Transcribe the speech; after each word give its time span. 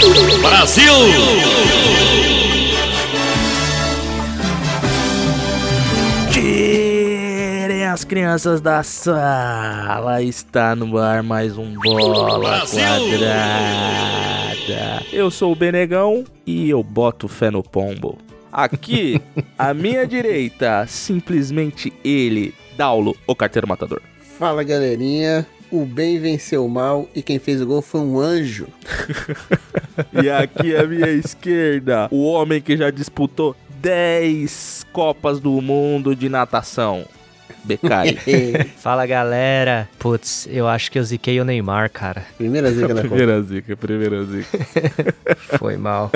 Brasil! 0.00 0.94
Tirem 6.32 7.84
as 7.84 8.02
crianças 8.02 8.62
da 8.62 8.82
sala, 8.82 10.22
está 10.22 10.74
no 10.74 10.96
ar 10.96 11.22
mais 11.22 11.58
um 11.58 11.74
Bola 11.74 12.38
Brasil! 12.38 12.80
Quadrada. 12.80 13.84
Eu 15.12 15.30
sou 15.30 15.52
o 15.52 15.56
Benegão 15.56 16.24
e 16.46 16.70
eu 16.70 16.82
boto 16.82 17.28
fé 17.28 17.50
no 17.50 17.62
pombo. 17.62 18.16
Aqui, 18.50 19.20
à 19.58 19.74
minha 19.74 20.06
direita, 20.06 20.86
simplesmente 20.88 21.92
ele, 22.02 22.54
Daulo, 22.74 23.14
o 23.26 23.36
carteiro 23.36 23.68
matador. 23.68 24.00
Fala 24.38 24.62
galerinha, 24.62 25.46
o 25.70 25.84
bem 25.84 26.18
venceu 26.18 26.64
o 26.64 26.70
mal 26.70 27.06
e 27.14 27.22
quem 27.22 27.38
fez 27.38 27.60
o 27.60 27.66
gol 27.66 27.82
foi 27.82 28.00
um 28.00 28.18
anjo. 28.18 28.66
E 30.22 30.30
aqui 30.30 30.76
à 30.76 30.86
minha 30.86 31.10
esquerda, 31.10 32.08
o 32.10 32.24
homem 32.24 32.60
que 32.60 32.76
já 32.76 32.90
disputou 32.90 33.56
10 33.80 34.86
Copas 34.92 35.40
do 35.40 35.60
Mundo 35.60 36.14
de 36.14 36.28
natação. 36.28 37.04
Becari. 37.64 38.18
Fala 38.78 39.06
galera, 39.06 39.88
putz, 39.98 40.48
eu 40.50 40.66
acho 40.68 40.90
que 40.90 40.98
eu 40.98 41.04
ziquei 41.04 41.40
o 41.40 41.44
Neymar, 41.44 41.90
cara. 41.90 42.24
Primeira 42.36 42.70
zica 42.72 42.94
da 42.94 43.00
primeira 43.02 43.42
zica, 43.42 43.76
primeira 43.76 44.24
zica. 44.24 44.58
Foi 45.58 45.76
mal. 45.76 46.10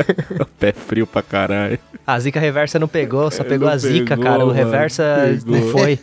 Pé 0.58 0.72
frio 0.72 1.06
pra 1.06 1.22
caralho. 1.22 1.78
A 2.06 2.18
zica 2.18 2.38
reversa 2.40 2.78
não 2.78 2.88
pegou, 2.88 3.30
só 3.30 3.42
É, 3.42 3.46
pegou 3.46 3.66
não 3.68 3.74
a 3.74 3.78
zica, 3.78 4.16
pegou, 4.16 4.24
cara. 4.24 4.44
O 4.44 4.48
mano, 4.48 4.52
reversa 4.52 5.04
pegou. 5.44 5.56
não 5.56 5.68
foi. 5.68 5.98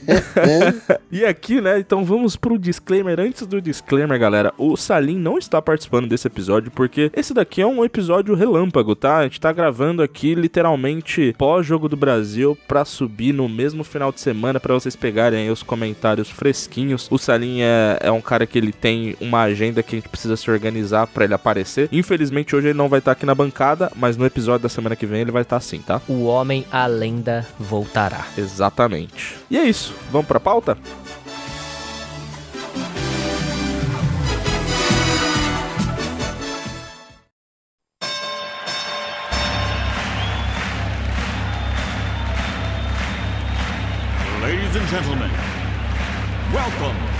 E 1.11 1.23
aqui, 1.25 1.61
né, 1.61 1.79
então 1.79 2.03
vamos 2.03 2.35
pro 2.35 2.57
disclaimer. 2.57 3.19
Antes 3.19 3.45
do 3.45 3.61
disclaimer, 3.61 4.19
galera, 4.19 4.53
o 4.57 4.75
Salim 4.75 5.17
não 5.17 5.37
está 5.37 5.61
participando 5.61 6.07
desse 6.07 6.27
episódio 6.27 6.71
porque 6.71 7.11
esse 7.15 7.33
daqui 7.33 7.61
é 7.61 7.67
um 7.67 7.83
episódio 7.83 8.35
relâmpago, 8.35 8.95
tá? 8.95 9.17
A 9.17 9.23
gente 9.23 9.39
tá 9.39 9.51
gravando 9.51 10.01
aqui 10.01 10.35
literalmente 10.35 11.33
pós-jogo 11.37 11.87
do 11.87 11.95
Brasil 11.95 12.57
pra 12.67 12.83
subir 12.85 13.33
no 13.33 13.47
mesmo 13.47 13.83
final 13.83 14.11
de 14.11 14.19
semana 14.19 14.59
pra 14.59 14.73
vocês 14.83 14.95
pegarem 14.95 15.39
aí 15.39 15.49
os 15.49 15.63
comentários 15.63 16.29
fresquinhos. 16.29 17.07
O 17.09 17.17
Salim 17.17 17.61
é, 17.61 17.97
é 18.01 18.11
um 18.11 18.21
cara 18.21 18.45
que 18.45 18.57
ele 18.57 18.71
tem 18.71 19.15
uma 19.19 19.41
agenda 19.41 19.81
que 19.81 19.95
a 19.95 19.99
gente 19.99 20.09
precisa 20.09 20.35
se 20.35 20.51
organizar 20.51 21.07
pra 21.07 21.23
ele 21.23 21.33
aparecer. 21.33 21.87
Infelizmente 21.91 22.55
hoje 22.55 22.67
ele 22.67 22.77
não 22.77 22.89
vai 22.89 22.99
estar 22.99 23.13
aqui 23.13 23.25
na 23.25 23.33
bancada, 23.33 23.91
mas 23.95 24.17
no 24.17 24.25
episódio 24.25 24.63
da 24.63 24.69
semana 24.69 24.95
que 24.95 25.05
vem 25.05 25.21
ele 25.21 25.31
vai 25.31 25.43
estar 25.43 25.59
sim, 25.59 25.79
tá? 25.79 26.01
O 26.07 26.25
homem, 26.25 26.65
a 26.71 26.85
lenda, 26.85 27.47
voltará. 27.57 28.25
Exatamente. 28.37 29.37
E 29.49 29.57
é 29.57 29.63
isso. 29.63 29.95
Vamos 30.11 30.27
pra 30.27 30.39
pauta? 30.39 30.77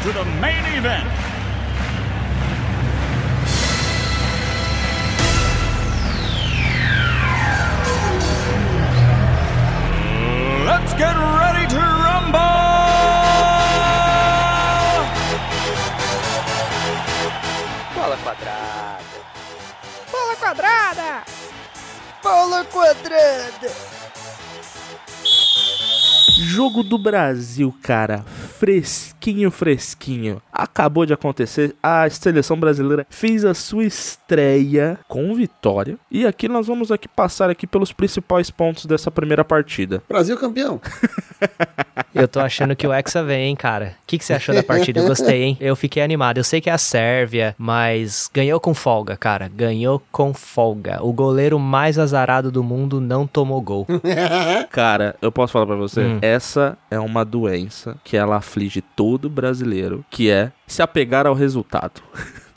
To 0.04 0.12
the 0.12 0.26
main 0.42 0.66
event. 0.76 1.08
Let's 10.66 10.94
get 10.96 11.16
ready 11.16 11.68
to 11.70 11.80
rumble! 11.80 12.40
Bola 17.96 18.18
quadrada. 18.18 19.00
Bola 20.12 20.36
quadrada! 20.36 21.24
Bola 22.22 22.66
quadrada! 22.66 23.72
Jogo 26.36 26.84
do 26.84 26.98
Brasil, 26.98 27.74
cara. 27.82 28.26
Fresquinho, 28.64 29.52
fresquinho. 29.52 30.42
Acabou 30.54 31.06
de 31.06 31.14
acontecer. 31.14 31.76
A 31.82 32.08
seleção 32.10 32.60
brasileira 32.60 33.08
fez 33.10 33.44
a 33.44 33.54
sua 33.56 33.84
estreia 33.86 35.00
com 35.08 35.34
vitória. 35.34 35.98
E 36.12 36.28
aqui 36.28 36.48
nós 36.48 36.68
vamos 36.68 36.92
aqui 36.92 37.08
passar 37.08 37.50
aqui 37.50 37.66
pelos 37.66 37.92
principais 37.92 38.52
pontos 38.52 38.86
dessa 38.86 39.10
primeira 39.10 39.44
partida. 39.44 40.04
Brasil 40.08 40.38
campeão. 40.38 40.80
Eu 42.14 42.28
tô 42.28 42.40
achando 42.40 42.76
que 42.76 42.86
o 42.86 42.94
Hexa 42.94 43.24
vem, 43.24 43.48
hein, 43.50 43.56
cara. 43.56 43.96
O 44.04 44.06
que, 44.06 44.20
que 44.20 44.26
você 44.26 44.34
achou 44.34 44.54
da 44.54 44.62
partida? 44.62 45.00
Eu 45.00 45.08
gostei, 45.08 45.42
hein? 45.42 45.58
Eu 45.60 45.76
fiquei 45.76 46.04
animado. 46.04 46.38
Eu 46.38 46.44
sei 46.44 46.62
que 46.62 46.70
é 46.70 46.74
a 46.74 46.78
Sérvia, 46.78 47.56
mas 47.58 48.30
ganhou 48.32 48.60
com 48.60 48.74
folga, 48.76 49.18
cara. 49.18 49.50
Ganhou 49.54 50.02
com 50.12 50.32
folga. 50.34 51.00
O 51.04 51.12
goleiro 51.12 51.58
mais 51.58 51.98
azarado 51.98 52.52
do 52.52 52.64
mundo 52.64 53.02
não 53.02 53.26
tomou 53.26 53.60
gol. 53.62 53.88
Cara, 54.72 55.16
eu 55.22 55.32
posso 55.32 55.54
falar 55.54 55.66
pra 55.66 55.76
você, 55.76 56.02
Hum. 56.02 56.20
essa 56.22 56.78
é 56.92 57.00
uma 57.00 57.24
doença 57.26 57.96
que 58.04 58.16
ela 58.16 58.36
aflige 58.38 58.82
todo 58.82 59.30
brasileiro, 59.30 60.04
que 60.10 60.30
é 60.30 60.43
se 60.68 60.82
apegar 60.82 61.28
ao 61.28 61.34
resultado. 61.34 62.02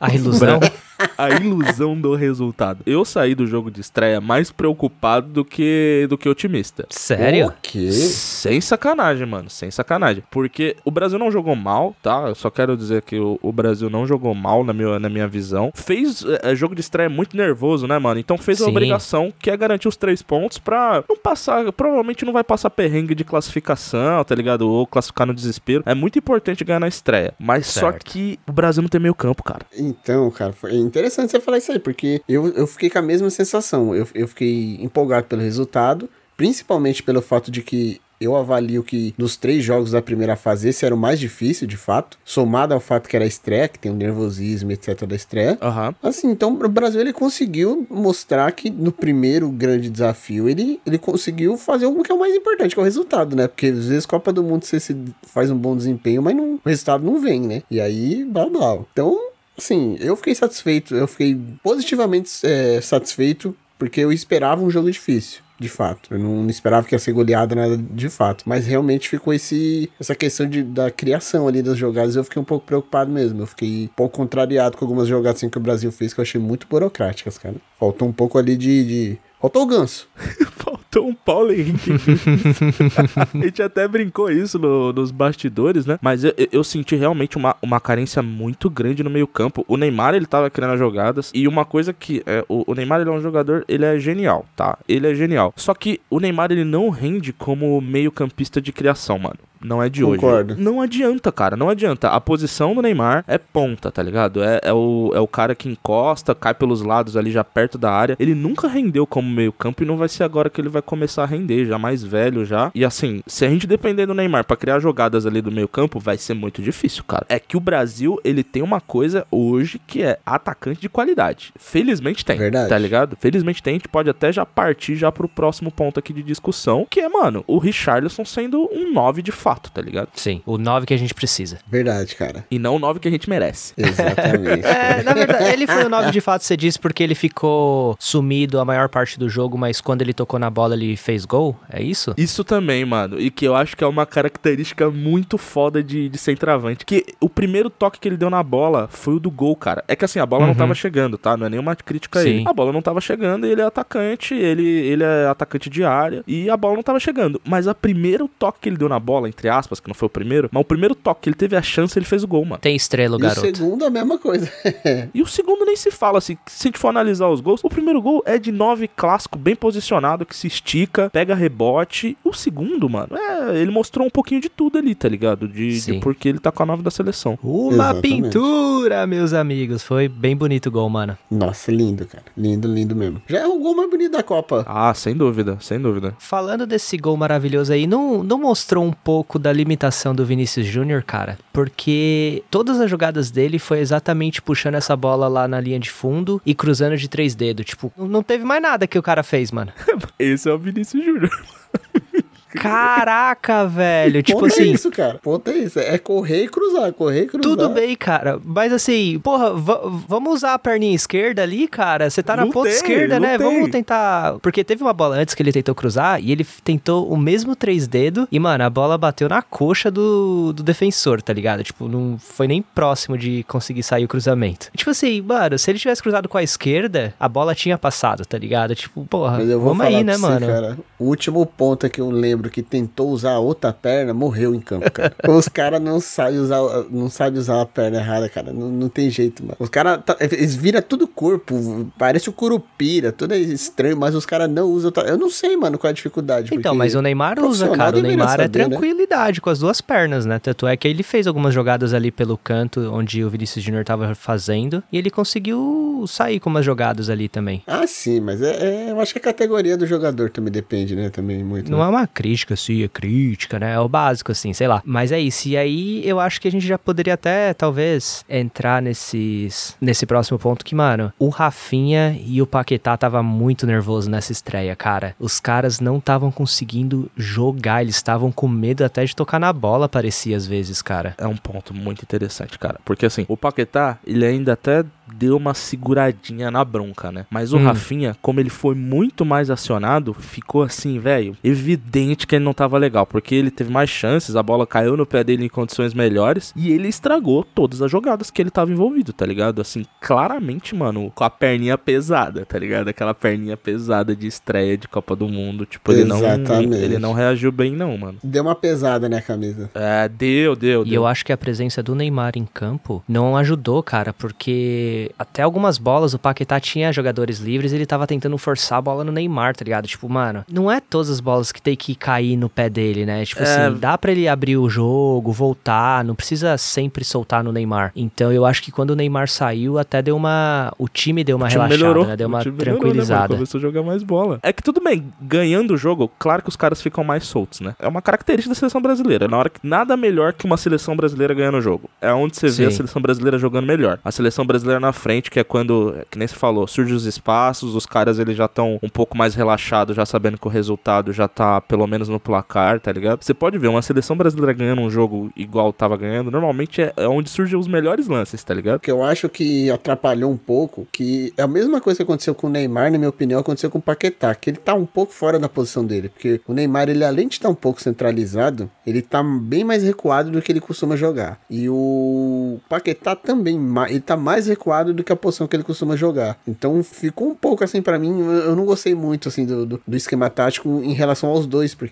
A 0.01 0.15
ilusão. 0.15 0.61
a 1.17 1.31
ilusão 1.31 1.99
do 1.99 2.15
resultado. 2.15 2.81
Eu 2.87 3.05
saí 3.05 3.35
do 3.35 3.47
jogo 3.47 3.71
de 3.71 3.81
estreia 3.81 4.21
mais 4.21 4.51
preocupado 4.51 5.29
do 5.29 5.45
que 5.45 6.07
do 6.09 6.17
que 6.19 6.29
otimista. 6.29 6.87
Sério? 6.91 7.49
O 7.49 7.53
quê? 7.63 7.91
Sem 7.91 8.61
sacanagem, 8.61 9.27
mano. 9.27 9.51
Sem 9.51 9.71
sacanagem. 9.71 10.23
Porque 10.31 10.77
o 10.85 10.91
Brasil 10.91 11.19
não 11.19 11.31
jogou 11.31 11.55
mal, 11.55 11.95
tá? 12.03 12.25
Eu 12.29 12.35
só 12.35 12.51
quero 12.51 12.77
dizer 12.77 13.03
que 13.03 13.19
o, 13.19 13.39
o 13.43 13.53
Brasil 13.53 13.89
não 13.91 14.07
jogou 14.07 14.35
mal 14.35 14.65
na 14.65 14.73
minha, 14.73 14.99
na 14.99 15.09
minha 15.09 15.29
visão. 15.29 15.71
Fez 15.75 16.25
é, 16.43 16.55
jogo 16.55 16.75
de 16.75 16.81
estreia 16.81 17.09
muito 17.09 17.37
nervoso, 17.37 17.87
né, 17.87 17.99
mano? 17.99 18.21
Então 18.21 18.39
fez 18.39 18.61
a 18.61 18.65
Sim. 18.65 18.71
obrigação, 18.71 19.33
que 19.39 19.51
é 19.51 19.57
garantir 19.57 19.89
os 19.89 19.97
três 19.97 20.23
pontos 20.23 20.59
pra 20.59 21.03
não 21.09 21.17
passar. 21.17 21.71
Provavelmente 21.73 22.25
não 22.25 22.33
vai 22.33 22.45
passar 22.45 22.71
perrengue 22.71 23.15
de 23.15 23.25
classificação, 23.25 24.23
tá 24.25 24.35
ligado? 24.35 24.69
Ou 24.69 24.87
classificar 24.87 25.27
no 25.27 25.35
desespero. 25.35 25.83
É 25.87 25.95
muito 25.95 26.19
importante 26.19 26.65
ganhar 26.65 26.81
na 26.81 26.89
estreia. 26.89 27.35
Mas 27.39 27.67
só 27.67 27.91
Certo. 27.93 28.05
que 28.05 28.39
o 28.47 28.53
Brasil 28.53 28.83
não 28.83 28.89
tem 28.89 29.01
meio 29.01 29.15
campo, 29.15 29.43
cara. 29.43 29.67
Então, 29.77 30.31
cara, 30.31 30.53
foi 30.53 30.75
interessante 30.87 31.31
você 31.31 31.41
falar 31.41 31.59
isso 31.59 31.73
aí, 31.73 31.79
porque 31.79 32.23
eu, 32.29 32.49
eu 32.49 32.67
fiquei 32.67 32.91
com 32.91 32.99
a 32.99 33.03
mesma 33.03 33.31
sensação. 33.31 33.95
Eu, 33.95 34.07
eu 34.15 34.29
fiquei 34.29 34.79
empolgado 34.81 35.27
pelo 35.27 35.43
resultado, 35.43 36.09
principalmente 36.37 37.03
pelo 37.03 37.23
fato 37.23 37.51
de 37.51 37.63
que 37.63 38.01
eu 38.21 38.35
avalio 38.35 38.83
que 38.83 39.15
nos 39.17 39.37
três 39.37 39.63
jogos 39.63 39.91
da 39.91 40.03
primeira 40.03 40.37
fase 40.37 40.69
esse 40.69 40.85
era 40.85 40.95
o 40.95 40.99
mais 40.99 41.21
difícil, 41.21 41.67
de 41.67 41.77
fato, 41.77 42.19
somado 42.25 42.75
ao 42.75 42.81
fato 42.81 43.09
que 43.09 43.17
era 43.17 43.25
a 43.25 43.29
estreia, 43.29 43.69
que 43.69 43.79
tem 43.79 43.93
o 43.93 43.95
nervosismo, 43.95 44.73
etc. 44.73 45.05
da 45.05 45.15
estreia. 45.15 45.59
Aham. 45.61 45.95
Assim, 46.03 46.31
então 46.31 46.53
o 46.53 46.69
Brasil 46.69 47.01
ele 47.01 47.13
conseguiu 47.13 47.87
mostrar 47.91 48.51
que 48.53 48.71
no 48.71 48.91
primeiro 48.91 49.51
grande 49.51 49.91
desafio 49.91 50.49
ele, 50.49 50.81
ele 50.87 50.99
conseguiu 50.99 51.57
fazer 51.57 51.87
o 51.87 52.03
que 52.03 52.11
é 52.11 52.15
o 52.15 52.19
mais 52.19 52.35
importante, 52.35 52.75
que 52.75 52.81
é 52.81 52.83
o 52.83 52.85
resultado, 52.85 53.37
né? 53.37 53.49
Porque 53.49 53.67
às 53.67 53.87
vezes 53.87 54.07
Copa 54.07 54.33
do 54.33 54.43
Mundo 54.43 54.65
você 54.65 54.81
se 54.81 54.97
faz 55.23 55.51
um 55.51 55.57
bom 55.57 55.77
desempenho, 55.77 56.23
mas 56.23 56.35
não, 56.35 56.55
o 56.55 56.61
resultado 56.69 57.05
não 57.05 57.21
vem, 57.21 57.41
né? 57.41 57.63
E 57.71 57.81
aí, 57.81 58.25
blá 58.25 58.49
blá. 58.49 58.79
Então, 58.93 59.19
assim, 59.57 59.97
eu 60.01 60.17
fiquei 60.17 60.35
satisfeito, 60.35 60.95
eu 60.95 61.07
fiquei 61.07 61.39
positivamente 61.63 62.31
é, 62.45 62.81
satisfeito, 62.81 63.57
porque 63.79 64.01
eu 64.01 64.13
esperava 64.13 64.63
um 64.63 64.71
jogo 64.71 64.91
difícil. 64.91 65.41
De 65.59 65.71
fato, 65.71 66.13
eu 66.13 66.19
não 66.19 66.47
esperava 66.51 66.87
que 66.87 66.95
ia 66.95 66.99
ser 66.99 67.13
goleada 67.13 67.55
nada 67.55 67.79
de 67.79 68.11
fato, 68.11 68.45
mas 68.47 68.67
realmente 68.67 69.09
ficou 69.09 69.33
esse 69.33 69.91
essa 69.99 70.15
questão 70.15 70.47
de, 70.47 70.63
da 70.63 70.91
criação 70.91 71.49
ali 71.49 71.63
das 71.63 71.79
jogadas. 71.79 72.15
Eu 72.15 72.25
fiquei 72.25 72.43
um 72.43 72.45
pouco 72.45 72.67
preocupado 72.67 73.11
mesmo. 73.11 73.41
Eu 73.41 73.47
fiquei 73.47 73.85
um 73.85 73.97
pouco 73.97 74.19
contrariado 74.19 74.77
com 74.77 74.85
algumas 74.85 75.09
jogadas 75.09 75.39
assim, 75.39 75.49
que 75.49 75.57
o 75.57 75.61
Brasil 75.61 75.91
fez 75.91 76.13
que 76.13 76.21
eu 76.21 76.23
achei 76.23 76.39
muito 76.39 76.67
burocráticas, 76.69 77.39
cara. 77.39 77.57
Faltou 77.81 78.07
um 78.07 78.13
pouco 78.13 78.37
ali 78.37 78.55
de, 78.55 78.85
de... 78.85 79.19
faltou 79.41 79.63
o 79.63 79.67
ganso. 79.67 80.07
Um 81.03 81.15
Paulo 81.15 81.53
Henrique. 81.53 81.91
a 83.35 83.45
gente 83.45 83.63
até 83.63 83.87
brincou 83.87 84.31
isso 84.31 84.59
no- 84.59 84.93
nos 84.93 85.11
bastidores, 85.11 85.87
né? 85.87 85.99
Mas 86.01 86.25
eu, 86.25 86.33
eu- 86.53 86.65
senti 86.65 86.97
realmente 86.97 87.37
uma, 87.37 87.55
uma 87.63 87.81
carência 87.81 88.23
muito 88.23 88.69
grande 88.69 89.03
no 89.03 89.11
meio 89.11 89.27
campo. 89.27 89.65
O 89.69 89.77
Neymar, 89.77 90.15
ele 90.15 90.27
tava 90.27 90.51
criando 90.51 90.73
as 90.73 90.79
jogadas. 90.79 91.31
E 91.35 91.47
uma 91.47 91.65
coisa 91.65 91.93
que... 91.93 92.23
É, 92.27 92.45
o, 92.49 92.65
o 92.71 92.75
Neymar, 92.75 93.01
ele 93.01 93.11
é 93.11 93.13
um 93.13 93.21
jogador... 93.21 93.65
Ele 93.69 93.85
é 93.85 93.99
genial, 93.99 94.45
tá? 94.57 94.79
Ele 94.89 95.07
é 95.11 95.15
genial. 95.15 95.53
Só 95.57 95.75
que 95.75 96.01
o 96.11 96.19
Neymar, 96.19 96.51
ele 96.51 96.65
não 96.65 96.89
rende 96.91 97.33
como 97.33 97.81
meio 97.81 98.11
campista 98.11 98.61
de 98.61 98.73
criação, 98.73 99.19
mano. 99.19 99.37
Não 99.59 99.83
é 99.83 99.89
de 99.89 100.03
Concordo. 100.03 100.53
hoje. 100.53 100.63
Não 100.63 100.81
adianta, 100.83 101.33
cara. 101.33 101.57
Não 101.57 101.69
adianta. 101.71 102.09
A 102.11 102.21
posição 102.21 102.75
do 102.75 102.83
Neymar 102.83 103.25
é 103.27 103.39
ponta, 103.39 103.91
tá 103.91 104.03
ligado? 104.03 104.43
É, 104.43 104.61
é 104.63 104.73
o, 104.73 105.11
é 105.15 105.19
o 105.19 105.27
cara 105.27 105.55
que 105.55 105.67
encosta, 105.69 106.35
cai 106.35 106.53
pelos 106.53 106.83
lados 106.83 107.17
ali 107.17 107.31
já 107.33 107.43
perto 107.43 107.79
da 107.79 107.91
área. 107.91 108.17
Ele 108.21 108.35
nunca 108.35 108.69
rendeu 108.69 109.07
como 109.07 109.29
meio 109.29 109.53
campo 109.53 109.83
e 109.83 109.87
não 109.87 109.97
vai 109.97 110.09
ser 110.09 110.25
agora 110.25 110.51
que 110.51 110.61
ele 110.61 110.69
vai 110.69 110.83
começar 110.87 111.25
a 111.25 111.27
render, 111.27 111.67
já 111.67 111.79
mais 111.79 112.03
velho 112.03 112.45
já. 112.45 112.71
E 112.75 112.85
assim, 112.85 113.23
se 113.27 113.45
a 113.45 113.51
gente 113.51 113.67
depender 113.67 114.07
do 114.07 114.15
Neymar 114.15 114.45
pra 114.45 114.57
criar 114.57 114.79
jogadas 114.79 115.27
ali 115.27 115.43
do 115.43 115.51
meio 115.53 115.69
campo, 115.69 115.99
vai 115.99 116.17
ser 116.17 116.35
muito 116.35 116.63
difícil, 116.63 117.05
cara. 117.05 117.27
É 117.29 117.39
que 117.39 117.57
o 117.57 117.61
Brasil, 117.61 118.21
ele 118.25 118.43
tem 118.43 118.63
uma 118.63 118.81
coisa 118.81 119.27
hoje 119.31 119.81
que 119.87 120.03
é 120.03 120.19
atacante 120.25 120.81
de 120.81 120.89
qualidade. 120.89 121.53
Felizmente 121.59 122.25
tem, 122.25 122.39
Verdade. 122.39 122.69
tá 122.69 122.79
ligado? 122.79 123.17
Felizmente 123.19 123.63
tem. 123.63 123.73
A 123.73 123.77
gente 123.79 123.89
pode 123.89 124.09
até 124.09 124.33
já 124.33 124.47
partir 124.47 124.97
já 124.97 125.11
pro 125.11 125.29
próximo 125.29 125.71
ponto 125.71 125.99
aqui 125.99 126.13
de 126.13 126.23
discussão, 126.23 126.87
que 126.89 127.01
é, 127.01 127.09
mano, 127.09 127.45
o 127.47 127.59
Richarlison 127.59 128.25
sendo 128.25 128.69
um 128.73 128.93
9 128.93 129.23
de 129.23 129.33
fato. 129.33 129.57
fato, 129.57 129.71
tá 129.71 129.81
ligado? 129.81 130.09
Sim, 130.15 130.43
o 130.45 130.59
9 130.59 130.87
que 130.87 130.95
a 130.95 130.97
gente 130.97 131.15
precisa. 131.15 131.59
Verdade, 131.69 132.15
cara. 132.17 132.45
E 132.51 132.59
não 132.59 132.77
o 132.77 132.79
9 132.79 133.01
que 133.01 133.09
a 133.09 133.11
gente 133.11 133.29
merece. 133.29 133.73
Exatamente. 133.77 134.67
É, 134.77 135.03
na 135.03 135.15
verdade, 135.15 135.51
ele 135.51 135.67
foi 135.67 135.85
o 135.85 135.89
9 135.89 136.11
de 136.11 136.21
fato, 136.21 136.43
você 136.43 136.57
disse, 136.57 136.79
porque 136.79 137.03
ele 137.03 137.15
ficou 137.15 137.97
sumido 137.99 138.59
a 138.61 138.65
maior 138.65 138.89
parte 138.89 139.19
do 139.19 139.29
jogo, 139.29 139.57
mas 139.57 139.81
quando 139.81 140.03
ele 140.03 140.13
tocou 140.13 140.39
na 140.39 140.51
bola 140.51 140.75
ele 140.77 140.97
fez 140.97 141.25
gol? 141.25 141.57
É 141.71 141.83
isso? 141.83 142.15
Isso 142.17 142.45
também, 142.45 142.85
mano. 142.85 143.19
E 143.21 143.31
que 143.31 143.45
eu 143.47 143.55
acho 143.55 143.77
que 143.77 143.83
é 143.83 143.87
uma 143.87 144.07
característica 144.07 144.91
muito 144.91 145.39
foda 145.39 145.83
de, 145.83 146.09
de 146.09 146.19
centroavante. 146.19 146.85
Que 146.85 147.05
o 147.21 147.29
primeiro 147.29 147.69
toque 147.71 147.99
que 147.99 148.09
ele 148.09 148.17
deu 148.17 148.31
na 148.31 148.43
bola 148.43 148.89
foi 148.91 149.15
o 149.15 149.21
do 149.21 149.31
gol, 149.31 149.57
cara. 149.57 149.85
É 149.89 149.97
que 149.97 150.05
assim, 150.05 150.19
a 150.19 150.27
bola 150.27 150.43
não 150.45 150.53
Uhum. 150.53 150.59
tava 150.59 150.75
chegando, 150.75 151.19
tá? 151.19 151.37
Não 151.37 151.47
é 151.47 151.51
nenhuma 151.51 151.75
crítica 151.77 152.21
Sim. 152.21 152.29
ele. 152.29 152.45
A 152.49 152.53
bola 152.53 152.73
não 152.73 152.81
tava 152.83 153.01
chegando 153.01 153.47
e 153.47 153.51
ele 153.51 153.61
é 153.61 153.65
atacante, 153.65 154.35
ele, 154.35 154.67
ele 154.67 155.03
é 155.03 155.27
atacante 155.27 155.69
de 155.69 155.83
área 155.85 156.23
e 156.27 156.49
a 156.49 156.57
bola 156.57 156.77
não 156.77 156.83
tava 156.83 157.01
chegando. 157.01 157.41
Mas 157.45 157.67
a 157.69 157.75
primeiro 157.75 158.29
toque 158.39 158.61
que 158.61 158.69
ele 158.69 158.77
deu 158.77 158.89
na 158.89 158.99
bola, 159.01 159.29
entre 159.29 159.49
aspas, 159.49 159.81
que 159.81 159.89
não 159.89 159.95
foi 159.95 160.07
o 160.07 160.11
primeiro, 160.11 160.49
mas 160.53 160.61
o 160.61 160.65
primeiro 160.65 160.95
toque 160.95 161.23
que 161.23 161.29
ele 161.29 161.37
teve 161.37 161.57
a 161.57 161.63
chance, 161.63 161.99
ele 161.99 162.07
fez 162.07 162.23
o 162.23 162.29
gol, 162.29 162.45
mano. 162.45 162.61
Tem 162.61 162.75
estrela, 162.77 163.17
o 163.17 163.21
E 163.21 163.23
o 163.23 163.23
garoto. 163.23 163.41
segundo, 163.41 163.85
a 163.85 163.91
mesma 163.91 164.19
coisa. 164.19 164.51
E 165.15 165.23
o 165.23 165.27
segundo 165.27 165.65
nem 165.65 165.77
se 165.77 165.91
fala, 165.91 166.19
assim, 166.19 166.37
se 166.47 166.67
a 166.67 166.69
gente 166.69 166.79
for 166.79 166.89
analisar 166.89 167.29
os 167.29 167.41
gols, 167.41 167.61
o 167.65 167.69
primeiro 167.69 168.01
gol 168.01 168.23
é 168.27 168.39
de 168.39 168.51
nove 168.53 168.89
clássico, 168.89 169.39
bem 169.39 169.55
posicionado, 169.57 170.25
que 170.27 170.37
se 170.37 170.47
estica, 170.57 171.11
pega 171.11 171.35
rebote. 171.35 172.17
O 172.25 172.33
segundo, 172.33 172.89
mano, 172.89 173.17
é, 173.17 173.57
ele 173.59 173.71
mostrou 173.71 174.07
um 174.07 174.11
pouquinho 174.11 174.41
de 174.41 174.49
tudo 174.49 174.79
ali, 174.79 174.95
tá 174.95 175.09
ligado? 175.09 175.47
De, 175.49 175.81
de 175.81 175.99
porque 176.01 176.29
ele 176.29 176.39
tá 176.39 176.51
com 176.51 176.63
a 176.63 176.67
nove 176.67 176.83
da 176.83 176.91
seleção. 176.91 177.39
Uma 177.43 177.73
Exatamente. 177.73 178.23
pintura, 178.23 179.07
meus 179.07 179.33
amigos. 179.33 179.83
Foi 179.83 180.09
bem 180.09 180.37
bonito 180.37 180.67
o 180.67 180.71
gol, 180.71 180.89
mano. 180.89 181.17
Nossa, 181.31 181.71
lindo, 181.71 182.07
cara. 182.07 182.25
Lindo, 182.37 182.69
lindo 182.69 182.95
mesmo. 182.97 183.23
Já 183.29 183.41
é 183.41 183.47
o 183.47 183.59
gol 183.59 183.75
mais 183.77 183.91
bonito 183.91 184.13
da 184.13 184.23
Copa. 184.23 184.65
Ah, 184.69 184.93
sem 184.95 185.15
dúvida, 185.17 185.59
sem 185.61 185.79
dúvida. 185.81 186.15
Falando 186.19 186.67
desse 186.67 186.97
gol 186.97 187.17
maravilhoso 187.17 187.73
aí, 187.73 187.87
não, 187.87 188.23
não 188.23 188.39
mostrou 188.39 188.85
um 188.85 188.93
pouco 188.93 189.39
da 189.39 189.53
limitação 189.53 190.15
do 190.15 190.25
Vinícius 190.25 190.67
Júnior, 190.67 191.03
cara? 191.03 191.39
Porque 191.53 192.43
todas 192.51 192.81
as 192.81 192.91
jogadas 192.91 193.31
dele 193.31 193.59
foi 193.59 193.79
exatamente 193.81 194.41
puxando 194.43 194.75
essa 194.77 194.97
bola 194.97 195.29
lá 195.29 195.47
na 195.49 195.61
linha 195.61 195.79
de 195.79 195.91
fundo 195.91 196.41
e 196.45 196.55
cruzando 196.55 196.97
de 196.97 197.09
três 197.09 197.35
dedos. 197.35 197.65
Tipo, 197.67 197.93
não- 197.97 198.07
não 198.09 198.23
teve 198.23 198.45
mais 198.45 198.63
nada 198.63 198.87
que 198.87 198.99
o 198.99 199.03
cara 199.03 199.23
fez, 199.23 199.51
mano. 199.53 199.73
Esse 200.19 200.46
Vinícius 200.55 201.05
Júnior. 201.05 201.31
Caraca, 202.63 203.67
velho. 203.67 204.23
Tipo 204.23 204.41
Ponto 204.41 204.51
é 204.53 204.55
assim, 204.63 204.73
isso, 204.73 204.91
cara. 204.91 205.19
Ponto 205.23 205.51
é 205.51 205.55
isso. 205.59 205.79
É 205.79 205.99
correr 205.99 206.45
e 206.45 206.49
cruzar, 206.49 206.93
correr 206.93 207.23
e 207.23 207.27
cruzar. 207.27 207.43
Tudo 207.43 207.69
bem, 207.71 207.95
cara. 207.97 208.41
Mas 208.45 208.73
assim, 208.73 209.19
porra, 209.23 209.53
va- 209.55 209.83
vamos 210.09 210.35
usar 210.35 210.55
a 210.55 210.59
perninha 210.59 210.95
esquerda 210.95 211.43
ali, 211.43 211.69
cara? 211.69 212.09
Você 212.11 212.23
tá 212.23 212.37
na 212.37 212.47
ponta 212.47 212.69
esquerda, 212.69 213.19
né? 213.21 213.39
Vamos 213.39 213.71
tentar. 213.71 214.39
Porque 214.41 214.63
teve 214.65 214.83
uma 214.83 214.93
bola 214.93 215.17
antes 215.17 215.35
que 215.35 215.43
ele 215.43 215.53
tentou 215.53 215.75
cruzar 215.75 216.21
e 216.23 216.33
ele 216.33 216.47
tentou 216.65 217.09
o 217.11 217.17
mesmo 217.17 217.55
três 217.57 217.87
dedos 217.87 218.27
e, 218.31 218.39
mano, 218.39 218.65
a 218.65 218.71
bola 218.71 218.97
bateu 218.99 219.29
na 219.29 219.43
coxa 219.43 219.91
do, 219.91 220.53
do 220.53 220.63
defensor, 220.63 221.21
tá 221.23 221.33
ligado? 221.33 221.63
Tipo, 221.63 221.89
não 221.89 222.19
foi 222.19 222.47
nem 222.47 222.63
próximo 222.63 223.17
de 223.17 223.43
conseguir 223.45 223.83
sair 223.83 224.05
o 224.05 224.09
cruzamento. 224.09 224.69
Tipo 224.77 224.91
assim, 224.91 225.21
mano, 225.23 225.59
se 225.59 225.71
ele 225.71 225.79
tivesse 225.79 226.03
cruzado 226.03 226.29
com 226.29 226.39
a 226.39 226.43
esquerda, 226.43 227.15
a 227.19 227.29
bola 227.29 227.55
tinha 227.55 227.77
passado, 227.79 228.25
tá 228.25 228.39
ligado? 228.39 228.75
Tipo, 228.75 229.05
porra, 229.07 229.39
Mas 229.39 229.49
eu 229.49 229.59
vou 229.61 229.69
vamos 229.75 229.87
aí, 229.87 230.03
né, 230.05 230.15
você, 230.15 230.21
mano? 230.23 230.47
cara. 230.47 230.79
O 230.99 231.05
último 231.05 231.45
ponta 231.47 231.89
que 231.89 232.01
eu 232.01 232.11
lembro 232.11 232.46
que 232.51 232.63
tentou 232.63 233.09
usar 233.11 233.33
a 233.33 233.39
outra 233.39 233.73
perna 233.73 234.13
morreu 234.15 234.55
em 234.55 234.61
campo, 234.61 234.91
cara. 234.91 235.15
Os 235.29 235.49
caras 235.49 235.81
não 235.81 236.01
sabem 236.01 236.39
usar, 236.39 236.61
não 236.91 237.09
sabem 237.11 237.39
usar 237.39 237.61
a 237.63 237.67
perna 237.67 237.99
errada, 237.99 238.29
cara. 238.29 238.53
Não, 238.53 238.69
não 238.69 238.89
tem 238.89 239.11
jeito, 239.11 239.43
mano. 239.43 239.57
Os 239.59 239.69
caras, 239.69 240.01
tá- 240.05 240.17
eles 240.21 240.55
viram 240.55 240.81
tudo 240.83 241.07
corpo, 241.07 241.87
parece 241.99 242.29
o 242.29 242.33
curupira, 242.33 243.13
tudo 243.13 243.35
é 243.35 243.39
estranho, 243.39 243.97
mas 243.97 244.15
os 244.15 244.27
caras 244.27 244.51
não 244.51 244.67
usam. 244.67 244.93
Eu 245.07 245.19
não 245.19 245.31
sei, 245.31 245.57
mano, 245.57 245.79
qual 245.79 245.89
é 245.89 245.93
a 245.93 245.95
dificuldade. 245.95 246.55
Então, 246.55 246.75
mas 246.75 246.95
o 246.95 247.03
Neymar 247.03 247.39
usa, 247.41 247.69
cara. 247.71 247.97
O 247.99 248.03
Neymar 248.03 248.41
é 248.41 248.45
saber, 248.45 248.59
né? 248.59 248.69
tranquilidade 248.69 249.41
com 249.41 249.51
as 249.51 249.59
duas 249.59 249.81
pernas, 249.81 250.25
né? 250.27 250.39
Tanto 250.39 250.67
é 250.67 250.77
que 250.77 250.87
ele 250.89 251.03
fez 251.03 251.27
algumas 251.27 251.55
jogadas 251.55 251.93
ali 251.95 252.11
pelo 252.11 252.37
canto 252.37 252.81
onde 252.93 253.25
o 253.25 253.31
Vinícius 253.31 253.65
Júnior 253.65 253.85
tava 253.85 254.15
fazendo 254.15 254.83
e 254.93 254.99
ele 254.99 255.11
conseguiu 255.11 256.05
sair 256.07 256.41
com 256.41 256.51
umas 256.51 256.65
jogadas 256.65 257.09
ali 257.11 257.29
também. 257.29 257.63
Ah, 257.67 257.87
sim, 257.87 258.21
mas 258.21 258.43
é, 258.43 258.89
é- 258.89 258.91
eu 258.91 259.01
acho 259.01 259.13
que 259.13 259.19
a 259.19 259.23
categoria 259.23 259.77
do 259.77 259.87
jogador 259.87 260.31
também 260.31 260.53
depende, 260.53 260.95
né? 260.95 261.11
Também 261.11 261.43
muito. 261.43 261.71
Não 261.71 261.79
né? 261.79 261.85
é 261.85 261.89
uma 261.89 262.07
crítica, 262.07 262.36
sim, 262.57 262.83
é 262.83 262.89
crítica, 262.89 263.59
né? 263.59 263.75
É 263.75 263.81
o 263.81 263.89
básico, 263.89 264.33
assim, 264.33 264.53
sei 264.53 264.67
lá. 264.69 264.83
Mas 264.85 265.13
é 265.13 265.19
isso. 265.21 265.49
E 265.49 265.57
aí 265.57 266.07
eu 266.07 266.21
acho 266.21 266.41
que 266.41 266.49
a 266.49 266.51
gente 266.51 266.67
já 266.67 266.77
poderia 266.79 267.15
até, 267.15 267.55
talvez, 267.55 268.25
entrar 268.29 268.83
nesses, 268.83 269.77
nesse 269.81 270.05
próximo 270.07 270.39
ponto 270.39 270.65
que, 270.65 270.75
mano, 270.75 271.13
o 271.19 271.29
Rafinha 271.29 272.19
e 272.27 272.43
o 272.43 272.47
Paquetá 272.47 272.97
tava 272.97 273.23
muito 273.23 273.67
nervoso 273.67 274.11
nessa 274.11 274.33
estreia, 274.33 274.75
cara. 274.77 275.15
Os 275.19 275.41
caras 275.41 275.81
não 275.81 275.99
estavam 275.99 276.31
conseguindo 276.31 277.11
jogar, 277.17 277.83
eles 277.83 277.97
estavam 277.97 278.31
com 278.33 278.49
medo 278.49 278.85
até 278.85 279.05
de 279.05 279.15
tocar 279.15 279.39
na 279.39 279.53
bola, 279.53 279.89
parecia 279.89 280.37
às 280.37 280.47
vezes, 280.47 280.83
cara. 280.83 281.15
É 281.19 281.27
um 281.27 281.37
ponto 281.37 281.73
muito 281.75 282.03
interessante, 282.03 282.59
cara. 282.59 282.79
Porque 282.85 283.07
assim, 283.07 283.25
o 283.29 283.37
Paquetá, 283.37 283.99
ele 284.07 284.25
ainda 284.25 284.53
até 284.55 284.85
deu 285.13 285.37
uma 285.37 285.55
seguradinha 285.55 286.51
na 286.51 286.65
bronca, 286.65 287.13
né? 287.13 287.27
Mas 287.31 287.53
o 287.53 287.57
Hum. 287.59 287.65
Rafinha, 287.65 288.17
como 288.21 288.41
ele 288.41 288.51
foi 288.51 288.75
muito 288.75 289.25
mais 289.25 289.51
acionado, 289.51 290.13
ficou 290.13 290.63
assim, 290.63 290.99
velho, 290.99 291.37
evidente 291.43 292.16
que 292.25 292.37
ele 292.37 292.45
não 292.45 292.53
tava 292.53 292.79
legal. 292.79 293.05
Porque 293.05 293.35
ele 293.35 293.51
teve 293.51 293.73
mais 293.73 293.91
chances, 293.91 294.37
a 294.37 294.43
bola 294.45 294.65
caiu 294.65 294.97
no 294.97 295.05
pé 295.05 295.25
dele 295.25 295.45
em 295.47 295.49
condições 295.49 295.93
melhores. 295.93 296.53
E 296.55 296.71
ele 296.71 296.87
estragou 296.87 297.43
todas 297.43 297.83
as 297.83 297.91
jogadas 297.91 298.31
que 298.31 298.41
ele 298.41 298.51
tava 298.51 298.71
envolvido, 298.71 299.13
tá 299.13 299.27
ligado? 299.27 299.61
Assim, 299.61 299.85
claramente, 300.01 300.73
mano, 300.75 301.11
com 301.13 301.25
a 301.25 301.31
perninha 301.31 301.77
pesada, 301.77 302.47
tá 302.47 302.57
ligado? 302.59 302.87
Aquela 302.89 303.13
perninha 303.13 303.57
pesada 303.57 304.15
de 304.15 304.29
estreia 304.29 304.79
de 304.79 304.87
Copa 304.87 305.17
do 305.17 305.29
Mundo. 305.29 305.67
Tipo, 305.67 305.91
ele 305.91 306.05
não, 306.05 306.19
Exatamente. 306.19 306.77
ele 306.77 306.99
não 306.99 307.13
reagiu 307.13 307.51
bem, 307.51 307.73
não, 307.73 307.99
mano. 307.99 308.19
Deu 308.23 308.45
uma 308.45 308.55
pesada, 308.55 309.09
né, 309.09 309.17
a 309.19 309.23
camisa. 309.23 309.69
É, 309.75 310.09
deu, 310.09 310.55
deu, 310.55 310.83
E 310.83 310.91
deu. 310.91 310.95
eu 311.03 311.07
acho 311.07 311.25
que 311.25 311.33
a 311.33 311.37
presença 311.37 311.83
do 311.83 311.95
Neymar 311.95 312.33
em 312.37 312.45
campo 312.45 313.03
não 313.09 313.37
ajudou, 313.37 313.83
cara, 313.83 314.13
porque 314.13 315.11
até 315.19 315.43
algumas 315.43 315.79
bolas 315.79 316.15
o 316.15 316.19
Paquetá 316.19 316.61
tinha 316.61 316.93
jogadores 316.93 317.39
livres 317.39 317.73
e 317.73 317.75
ele 317.77 317.87
tava 317.87 318.07
tentando 318.07 318.37
forçar 318.39 318.79
a 318.79 318.83
bola 318.83 319.03
no 319.03 319.11
Neymar, 319.11 319.57
tá 319.57 319.65
ligado? 319.65 319.89
Tipo, 319.89 320.09
mano, 320.09 320.45
não 320.51 320.71
é 320.71 320.81
todas 320.81 321.11
as 321.11 321.19
bolas 321.21 321.51
que 321.51 321.61
tem 321.61 321.75
que 321.75 321.95
cair 322.07 322.37
no 322.37 322.49
pé 322.49 322.71
dele, 322.71 323.05
né? 323.05 323.25
Tipo 323.25 323.43
É. 323.43 323.67
assim, 323.67 323.79
dá 323.81 323.99
pra 323.99 324.13
ele 324.13 324.29
abrir 324.29 324.57
o 324.57 324.69
jogo, 324.71 325.33
voltar, 325.33 326.05
não 326.05 326.15
precisa 326.15 326.57
sempre 326.57 327.05
soltar 327.05 327.43
no 327.43 327.51
Neymar. 327.51 327.91
Então 327.97 328.33
eu 328.33 328.47
acho 328.47 328.63
que 328.63 328.71
quando 328.71 328.91
o 328.91 328.95
Neymar 328.95 329.29
saiu, 329.29 329.77
até 329.77 330.01
deu 330.01 330.15
uma. 330.15 330.73
O 330.79 330.89
time 330.89 331.25
deu 331.25 331.37
uma 331.37 331.49
time 331.49 331.55
relaxada, 331.63 331.77
melhorou, 331.83 332.07
né? 332.07 332.17
Deu 332.17 332.29
uma 332.29 332.39
time 332.43 332.57
melhorou, 332.57 332.75
né, 332.75 332.81
tranquilizada. 332.81 333.35
Começou 333.35 333.59
a 333.59 333.63
jogar 333.63 333.83
mais 333.83 334.05
bola. 334.05 334.39
É 334.41 334.53
que 334.53 334.63
tudo 334.63 334.81
bem, 334.81 335.13
ganhando 335.21 335.75
o 335.75 335.77
jogo, 335.77 336.09
claro 336.17 336.43
que 336.45 336.49
os 336.49 336.55
caras 336.55 336.81
ficam 336.81 337.03
mais 337.03 337.25
soltos, 337.25 337.59
né? 337.59 337.75
É 337.81 337.89
uma 337.89 338.01
característica 338.01 338.55
da 338.55 338.55
seleção 338.55 338.81
brasileira. 338.81 339.27
Na 339.27 339.37
hora 339.37 339.49
que 339.51 339.59
nada 339.65 339.97
melhor 339.97 340.33
que 340.33 340.47
uma 340.47 340.57
seleção 340.57 340.97
brasileira 340.97 341.35
ganhando 341.35 341.59
o 341.59 341.61
jogo. 341.61 341.91
É 342.01 342.13
onde 342.13 342.37
você 342.37 342.47
vê 342.47 342.53
Sim. 342.53 342.67
a 342.67 342.71
seleção 342.71 343.03
brasileira 343.03 343.37
jogando 343.37 343.67
melhor. 343.67 343.99
A 344.05 344.13
seleção 344.13 344.47
brasileira 344.47 344.79
na 344.79 344.93
frente, 344.93 345.29
que 345.29 345.41
é 345.41 345.45
quando, 345.45 345.93
que 346.09 346.17
nem 346.17 346.29
se 346.29 346.37
falou, 346.37 346.69
surge 346.69 346.95
os 346.95 347.05
espaços, 347.05 347.75
os 347.75 347.85
caras 347.85 348.21
eles 348.21 348.37
já 348.37 348.45
estão 348.45 348.79
um 348.81 348.89
pouco 348.89 349.19
mais 349.19 349.35
relaxados, 349.35 349.97
já 349.97 350.07
sabendo 350.07 350.39
que 350.39 350.47
o 350.47 350.51
resultado 350.51 351.13
já 351.13 351.27
tá 351.27 351.61
pelo 351.61 351.87
menos 351.87 351.96
no 352.05 352.21
placar, 352.21 352.81
tá 352.81 352.93
ligado? 352.93 353.23
Você 353.23 353.35
pode 353.35 353.59
ver, 353.59 353.69
uma 353.69 353.83
seleção 353.83 354.17
brasileira 354.17 354.53
ganhando 354.53 354.83
um 354.83 354.91
jogo 354.91 355.31
igual 355.37 355.73
tava 355.73 355.97
ganhando, 355.97 356.31
normalmente 356.31 356.83
é, 356.83 356.93
é 356.97 357.09
onde 357.09 357.29
surgem 357.29 357.59
os 357.59 357.69
melhores 357.69 358.09
lances, 358.09 358.43
tá 358.43 358.55
ligado? 358.55 358.81
que 358.81 358.91
eu 358.91 359.03
acho 359.03 359.29
que 359.29 359.71
atrapalhou 359.71 360.31
um 360.31 360.37
pouco, 360.37 360.87
que 360.93 361.33
é 361.37 361.43
a 361.43 361.47
mesma 361.47 361.81
coisa 361.81 361.99
que 361.99 362.03
aconteceu 362.03 362.35
com 362.35 362.47
o 362.47 362.51
Neymar, 362.51 362.91
na 362.91 362.99
minha 362.99 363.09
opinião, 363.09 363.41
aconteceu 363.41 363.71
com 363.71 363.79
o 363.79 363.83
Paquetá, 363.83 364.35
que 364.35 364.51
ele 364.51 364.59
tá 364.59 364.75
um 364.75 364.87
pouco 364.87 365.13
fora 365.13 365.39
da 365.39 365.49
posição 365.49 365.85
dele, 365.85 366.09
porque 366.09 366.41
o 366.47 366.53
Neymar, 366.53 366.89
ele 366.89 367.05
além 367.05 367.29
de 367.29 367.35
estar 367.35 367.49
um 367.49 367.55
pouco 367.55 367.81
centralizado, 367.81 368.71
ele 368.87 369.03
tá 369.03 369.23
bem 369.23 369.65
mais 369.65 369.83
recuado 369.83 370.31
do 370.31 370.43
que 370.43 370.53
ele 370.53 370.61
costuma 370.61 370.97
jogar. 370.97 371.41
E 371.51 371.69
o 371.69 372.59
Paquetá 372.69 373.15
também, 373.15 373.59
ele 373.89 374.01
tá 374.01 374.17
mais 374.17 374.47
recuado 374.47 374.95
do 374.95 375.05
que 375.05 375.13
a 375.13 375.17
posição 375.17 375.47
que 375.47 375.57
ele 375.57 375.63
costuma 375.63 375.97
jogar. 375.97 376.39
Então 376.47 376.83
ficou 376.83 377.29
um 377.29 377.35
pouco 377.35 377.65
assim 377.65 377.83
pra 377.83 377.99
mim, 377.99 378.21
eu 378.21 378.47
eu 378.47 378.57
não 378.57 378.65
gostei 378.65 378.95
muito 378.95 379.29
assim 379.29 379.45
do, 379.45 379.67
do, 379.67 379.83
do 379.87 379.97
esquema 379.97 380.31
tático 380.31 380.81
em 380.83 380.95
relação 380.95 381.29
aos 381.29 381.47
dois, 381.47 381.75
porque 381.75 381.86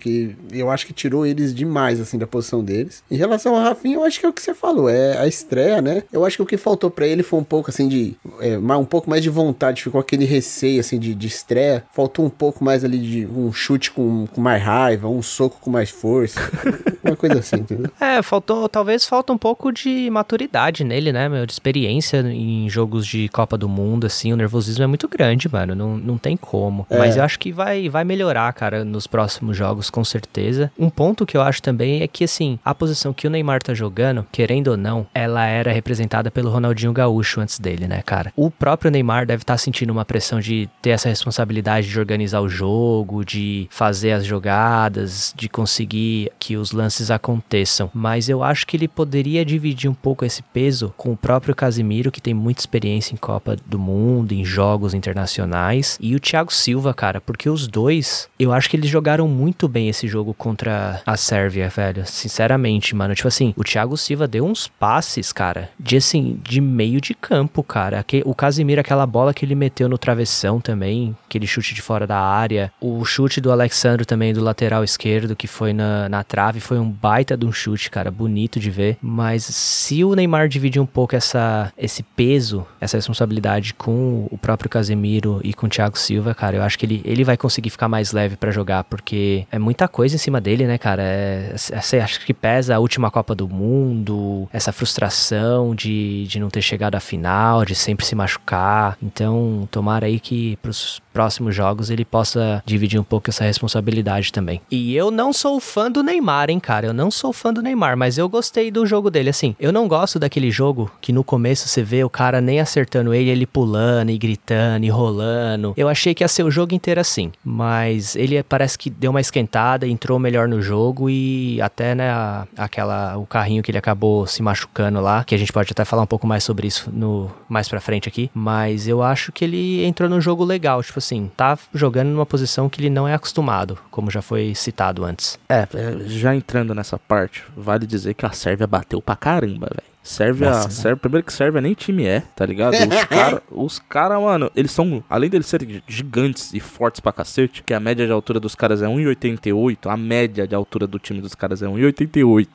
eu 0.51 0.69
acho 0.69 0.85
que 0.85 0.93
tirou 0.93 1.25
eles 1.25 1.53
demais 1.53 1.99
assim 1.99 2.17
da 2.17 2.27
posição 2.27 2.63
deles. 2.63 3.03
Em 3.09 3.15
relação 3.15 3.55
ao 3.55 3.61
Rafinha, 3.61 3.95
eu 3.95 4.03
acho 4.03 4.19
que 4.19 4.25
é 4.25 4.29
o 4.29 4.33
que 4.33 4.41
você 4.41 4.53
falou, 4.53 4.89
é 4.89 5.17
a 5.17 5.27
estreia, 5.27 5.81
né? 5.81 6.03
Eu 6.11 6.25
acho 6.25 6.37
que 6.37 6.43
o 6.43 6.45
que 6.45 6.57
faltou 6.57 6.89
pra 6.89 7.07
ele 7.07 7.23
foi 7.23 7.39
um 7.39 7.43
pouco 7.43 7.69
assim 7.69 7.87
de 7.87 8.15
é, 8.39 8.57
um 8.57 8.85
pouco 8.85 9.09
mais 9.09 9.23
de 9.23 9.29
vontade, 9.29 9.83
ficou 9.83 9.99
aquele 9.99 10.25
receio 10.25 10.79
assim 10.79 10.99
de, 10.99 11.13
de 11.13 11.27
estreia. 11.27 11.83
Faltou 11.93 12.25
um 12.25 12.29
pouco 12.29 12.63
mais 12.63 12.83
ali 12.83 12.97
de 12.97 13.25
um 13.25 13.51
chute 13.51 13.91
com, 13.91 14.27
com 14.27 14.41
mais 14.41 14.61
raiva, 14.61 15.07
um 15.07 15.21
soco 15.21 15.57
com 15.59 15.69
mais 15.69 15.89
força, 15.89 16.39
uma 17.05 17.15
coisa 17.15 17.39
assim, 17.39 17.57
entendeu? 17.57 17.91
É, 17.99 18.21
faltou, 18.21 18.67
talvez 18.67 19.05
falta 19.05 19.31
um 19.31 19.37
pouco 19.37 19.71
de 19.71 20.09
maturidade 20.09 20.83
nele, 20.83 21.11
né, 21.11 21.29
meu? 21.29 21.45
De 21.45 21.53
experiência 21.53 22.19
em 22.21 22.69
jogos 22.69 23.05
de 23.05 23.29
Copa 23.29 23.57
do 23.57 23.69
Mundo, 23.69 24.05
assim, 24.07 24.33
o 24.33 24.35
nervosismo 24.35 24.83
é 24.83 24.87
muito 24.87 25.07
grande, 25.07 25.49
mano, 25.51 25.75
não, 25.75 25.97
não 25.97 26.17
tem 26.17 26.35
como. 26.35 26.85
É. 26.89 26.97
Mas 26.97 27.17
eu 27.17 27.23
acho 27.23 27.39
que 27.39 27.51
vai, 27.51 27.89
vai 27.89 28.03
melhorar, 28.03 28.51
cara, 28.53 28.83
nos 28.83 29.07
próximos 29.07 29.55
jogos, 29.55 29.89
com 29.89 30.03
certeza. 30.03 30.71
Um 30.77 30.89
ponto 30.89 31.25
que 31.25 31.37
eu 31.37 31.41
acho 31.41 31.61
também 31.61 32.01
é 32.01 32.07
que, 32.07 32.23
assim, 32.23 32.59
a 32.63 32.73
posição 32.73 33.13
que 33.13 33.27
o 33.27 33.29
Neymar 33.29 33.61
tá 33.61 33.73
jogando, 33.73 34.25
querendo 34.31 34.69
ou 34.69 34.77
não, 34.77 35.07
ela 35.13 35.45
era 35.45 35.71
representada 35.71 36.31
pelo 36.31 36.49
Ronaldinho 36.49 36.93
Gaúcho 36.93 37.41
antes 37.41 37.59
dele, 37.59 37.87
né, 37.87 38.01
cara? 38.01 38.31
O 38.35 38.49
próprio 38.49 38.91
Neymar 38.91 39.25
deve 39.25 39.43
estar 39.43 39.57
sentindo 39.57 39.91
uma 39.91 40.05
pressão 40.05 40.39
de 40.39 40.69
ter 40.81 40.91
essa 40.91 41.09
responsabilidade 41.09 41.89
de 41.89 41.99
organizar 41.99 42.41
o 42.41 42.49
jogo, 42.49 43.23
de 43.25 43.67
fazer 43.69 44.11
as 44.11 44.25
jogadas, 44.25 45.33
de 45.35 45.49
conseguir 45.49 46.31
que 46.39 46.55
os 46.57 46.71
lances 46.71 46.94
lances 46.95 47.11
aconteçam. 47.11 47.89
Mas 47.93 48.29
eu 48.29 48.43
acho 48.43 48.65
que 48.65 48.77
ele 48.77 48.87
poderia 48.87 49.45
dividir 49.45 49.89
um 49.89 49.93
pouco 49.93 50.23
esse 50.23 50.41
peso 50.41 50.93
com 50.95 51.11
o 51.11 51.17
próprio 51.17 51.55
Casimiro, 51.55 52.11
que 52.11 52.21
tem 52.21 52.33
muita 52.33 52.61
experiência 52.61 53.13
em 53.13 53.17
Copa 53.17 53.57
do 53.65 53.77
Mundo, 53.77 54.31
em 54.33 54.45
jogos 54.45 54.93
internacionais, 54.93 55.97
e 55.99 56.15
o 56.15 56.19
Thiago 56.19 56.53
Silva, 56.53 56.93
cara, 56.93 57.19
porque 57.19 57.49
os 57.49 57.67
dois, 57.67 58.29
eu 58.39 58.53
acho 58.53 58.69
que 58.69 58.77
eles 58.77 58.89
jogaram 58.89 59.27
muito 59.27 59.67
bem 59.67 59.89
esse 59.89 60.07
jogo 60.07 60.33
contra 60.33 61.01
a 61.05 61.17
Sérvia, 61.17 61.69
velho. 61.69 62.05
Sinceramente, 62.05 62.95
mano. 62.95 63.15
Tipo 63.15 63.27
assim, 63.27 63.53
o 63.57 63.63
Thiago 63.63 63.97
Silva 63.97 64.27
deu 64.27 64.45
uns 64.45 64.67
passes, 64.67 65.31
cara, 65.31 65.69
de 65.79 65.97
assim, 65.97 66.39
de 66.43 66.61
meio 66.61 67.01
de 67.01 67.13
campo, 67.13 67.63
cara. 67.63 68.05
O 68.25 68.35
Casimiro, 68.35 68.81
aquela 68.81 69.05
bola 69.05 69.33
que 69.33 69.45
ele 69.45 69.55
meteu 69.55 69.89
no 69.89 69.97
travessão 69.97 70.61
também, 70.61 71.15
aquele 71.25 71.47
chute 71.47 71.73
de 71.73 71.81
fora 71.81 72.07
da 72.07 72.19
área. 72.19 72.71
O 72.79 73.03
chute 73.03 73.41
do 73.41 73.51
Alexandre 73.51 74.05
também, 74.05 74.33
do 74.33 74.43
lateral 74.43 74.83
esquerdo, 74.83 75.35
que 75.35 75.47
foi 75.47 75.73
na, 75.73 76.07
na 76.09 76.23
trave, 76.23 76.59
foi 76.59 76.79
um 76.79 76.84
baita 76.89 77.35
de 77.37 77.45
um 77.45 77.51
chute, 77.51 77.89
cara, 77.89 78.11
bonito 78.11 78.59
de 78.59 78.69
ver. 78.69 78.97
Mas 79.01 79.43
se 79.43 80.03
o 80.03 80.15
Neymar 80.15 80.47
dividir 80.47 80.81
um 80.81 80.85
pouco 80.85 81.15
essa, 81.15 81.71
esse 81.77 82.03
peso, 82.03 82.65
essa 82.79 82.97
responsabilidade 82.97 83.73
com 83.73 84.27
o 84.31 84.37
próprio 84.37 84.69
Casemiro 84.69 85.39
e 85.43 85.53
com 85.53 85.67
o 85.67 85.69
Thiago 85.69 85.97
Silva, 85.97 86.33
cara, 86.33 86.57
eu 86.57 86.63
acho 86.63 86.77
que 86.77 86.85
ele, 86.85 87.01
ele 87.05 87.23
vai 87.23 87.37
conseguir 87.37 87.69
ficar 87.69 87.87
mais 87.87 88.11
leve 88.11 88.35
pra 88.35 88.51
jogar, 88.51 88.83
porque 88.83 89.45
é 89.51 89.59
muita 89.59 89.87
coisa 89.87 90.15
em 90.15 90.19
cima 90.19 90.39
dele, 90.41 90.65
né, 90.65 90.77
cara? 90.77 91.01
É, 91.03 91.53
você 91.55 91.97
acha 91.97 92.19
que 92.19 92.33
pesa 92.33 92.75
a 92.75 92.79
última 92.79 93.09
Copa 93.11 93.35
do 93.35 93.47
Mundo, 93.47 94.47
essa 94.51 94.71
frustração 94.71 95.73
de, 95.73 96.25
de 96.27 96.39
não 96.39 96.49
ter 96.49 96.61
chegado 96.61 96.95
à 96.95 96.99
final, 96.99 97.65
de 97.65 97.75
sempre 97.75 98.05
se 98.05 98.15
machucar. 98.15 98.97
Então, 99.01 99.67
tomara 99.71 100.05
aí 100.05 100.19
que 100.19 100.57
pros 100.57 101.01
próximos 101.13 101.55
jogos 101.55 101.89
ele 101.89 102.03
possa 102.03 102.61
dividir 102.65 102.99
um 102.99 103.03
pouco 103.03 103.29
essa 103.29 103.45
responsabilidade 103.45 104.33
também. 104.33 104.61
E 104.69 104.93
eu 104.93 105.09
não 105.09 105.31
sou 105.31 105.59
fã 105.59 105.89
do 105.89 106.03
Neymar, 106.03 106.49
hein, 106.49 106.59
cara? 106.59 106.74
Eu 106.83 106.93
não 106.93 107.09
sou 107.11 107.31
fã 107.31 107.53
do 107.53 107.61
Neymar, 107.61 107.95
mas 107.97 108.17
eu 108.17 108.27
gostei 108.27 108.69
do 108.71 108.85
jogo 108.85 109.09
dele. 109.09 109.29
Assim, 109.29 109.55
eu 109.59 109.71
não 109.71 109.87
gosto 109.87 110.19
daquele 110.19 110.51
jogo 110.51 110.91
que 110.99 111.13
no 111.13 111.23
começo 111.23 111.67
você 111.67 111.81
vê 111.83 112.03
o 112.03 112.09
cara 112.09 112.41
nem 112.41 112.59
acertando 112.59 113.13
ele, 113.13 113.29
ele 113.29 113.45
pulando 113.45 114.09
e 114.11 114.17
gritando 114.17 114.85
e 114.85 114.89
rolando. 114.89 115.73
Eu 115.77 115.87
achei 115.87 116.13
que 116.13 116.23
ia 116.23 116.27
ser 116.27 116.43
o 116.43 116.51
jogo 116.51 116.73
inteiro 116.73 116.99
assim, 116.99 117.31
mas 117.43 118.15
ele 118.15 118.41
parece 118.43 118.77
que 118.77 118.89
deu 118.89 119.11
uma 119.11 119.21
esquentada, 119.21 119.87
entrou 119.87 120.17
melhor 120.19 120.47
no 120.47 120.61
jogo 120.61 121.09
e 121.09 121.61
até, 121.61 121.93
né, 121.95 122.09
a- 122.09 122.47
aquela, 122.57 123.17
o 123.17 123.25
carrinho 123.25 123.61
que 123.63 123.71
ele 123.71 123.77
acabou 123.77 124.25
se 124.27 124.41
machucando 124.41 124.99
lá, 125.01 125.23
que 125.23 125.35
a 125.35 125.37
gente 125.37 125.53
pode 125.53 125.71
até 125.71 125.85
falar 125.85 126.01
um 126.03 126.07
pouco 126.07 126.25
mais 126.27 126.43
sobre 126.43 126.67
isso 126.67 126.89
no 126.91 127.29
mais 127.47 127.67
pra 127.69 127.79
frente 127.79 128.07
aqui, 128.09 128.29
mas 128.33 128.87
eu 128.87 129.01
acho 129.03 129.31
que 129.31 129.45
ele 129.45 129.85
entrou 129.85 130.09
num 130.09 130.19
jogo 130.19 130.43
legal, 130.43 130.81
tipo 130.83 130.99
assim, 130.99 131.29
tá 131.37 131.57
jogando 131.73 132.07
numa 132.09 132.25
posição 132.25 132.67
que 132.67 132.81
ele 132.81 132.89
não 132.89 133.07
é 133.07 133.13
acostumado, 133.13 133.77
como 133.91 134.09
já 134.09 134.21
foi 134.21 134.53
citado 134.55 135.03
antes. 135.05 135.37
É, 135.47 135.67
já 136.07 136.35
entrando 136.35 136.64
nessa 136.73 136.97
parte, 136.97 137.43
vale 137.55 137.85
dizer 137.85 138.13
que 138.13 138.25
a 138.25 138.31
Sérvia 138.31 138.65
bateu 138.65 139.01
pra 139.01 139.15
caramba, 139.15 139.67
velho. 139.69 139.95
Sérvia, 140.01 140.51
Nossa, 140.51 140.69
Sérvia, 140.69 140.97
primeiro 140.97 141.25
que 141.25 141.33
Sérvia 141.33 141.59
nem 141.59 141.73
time 141.73 142.05
é, 142.05 142.21
tá 142.35 142.45
ligado? 142.45 142.75
Os 142.75 143.03
caras, 143.09 143.41
os 143.49 143.79
cara, 143.79 144.19
mano, 144.19 144.51
eles 144.55 144.71
são, 144.71 145.03
além 145.09 145.29
deles 145.29 145.47
serem 145.47 145.81
gigantes 145.87 146.53
e 146.53 146.59
fortes 146.59 146.99
pra 146.99 147.11
cacete, 147.11 147.63
que 147.63 147.73
a 147.73 147.79
média 147.79 148.05
de 148.05 148.11
altura 148.11 148.39
dos 148.39 148.53
caras 148.53 148.83
é 148.83 148.85
1,88, 148.85 149.91
a 149.91 149.97
média 149.97 150.47
de 150.47 150.53
altura 150.53 150.85
do 150.85 150.99
time 150.99 151.21
dos 151.21 151.33
caras 151.33 151.63
é 151.63 151.65
1,88. 151.65 152.47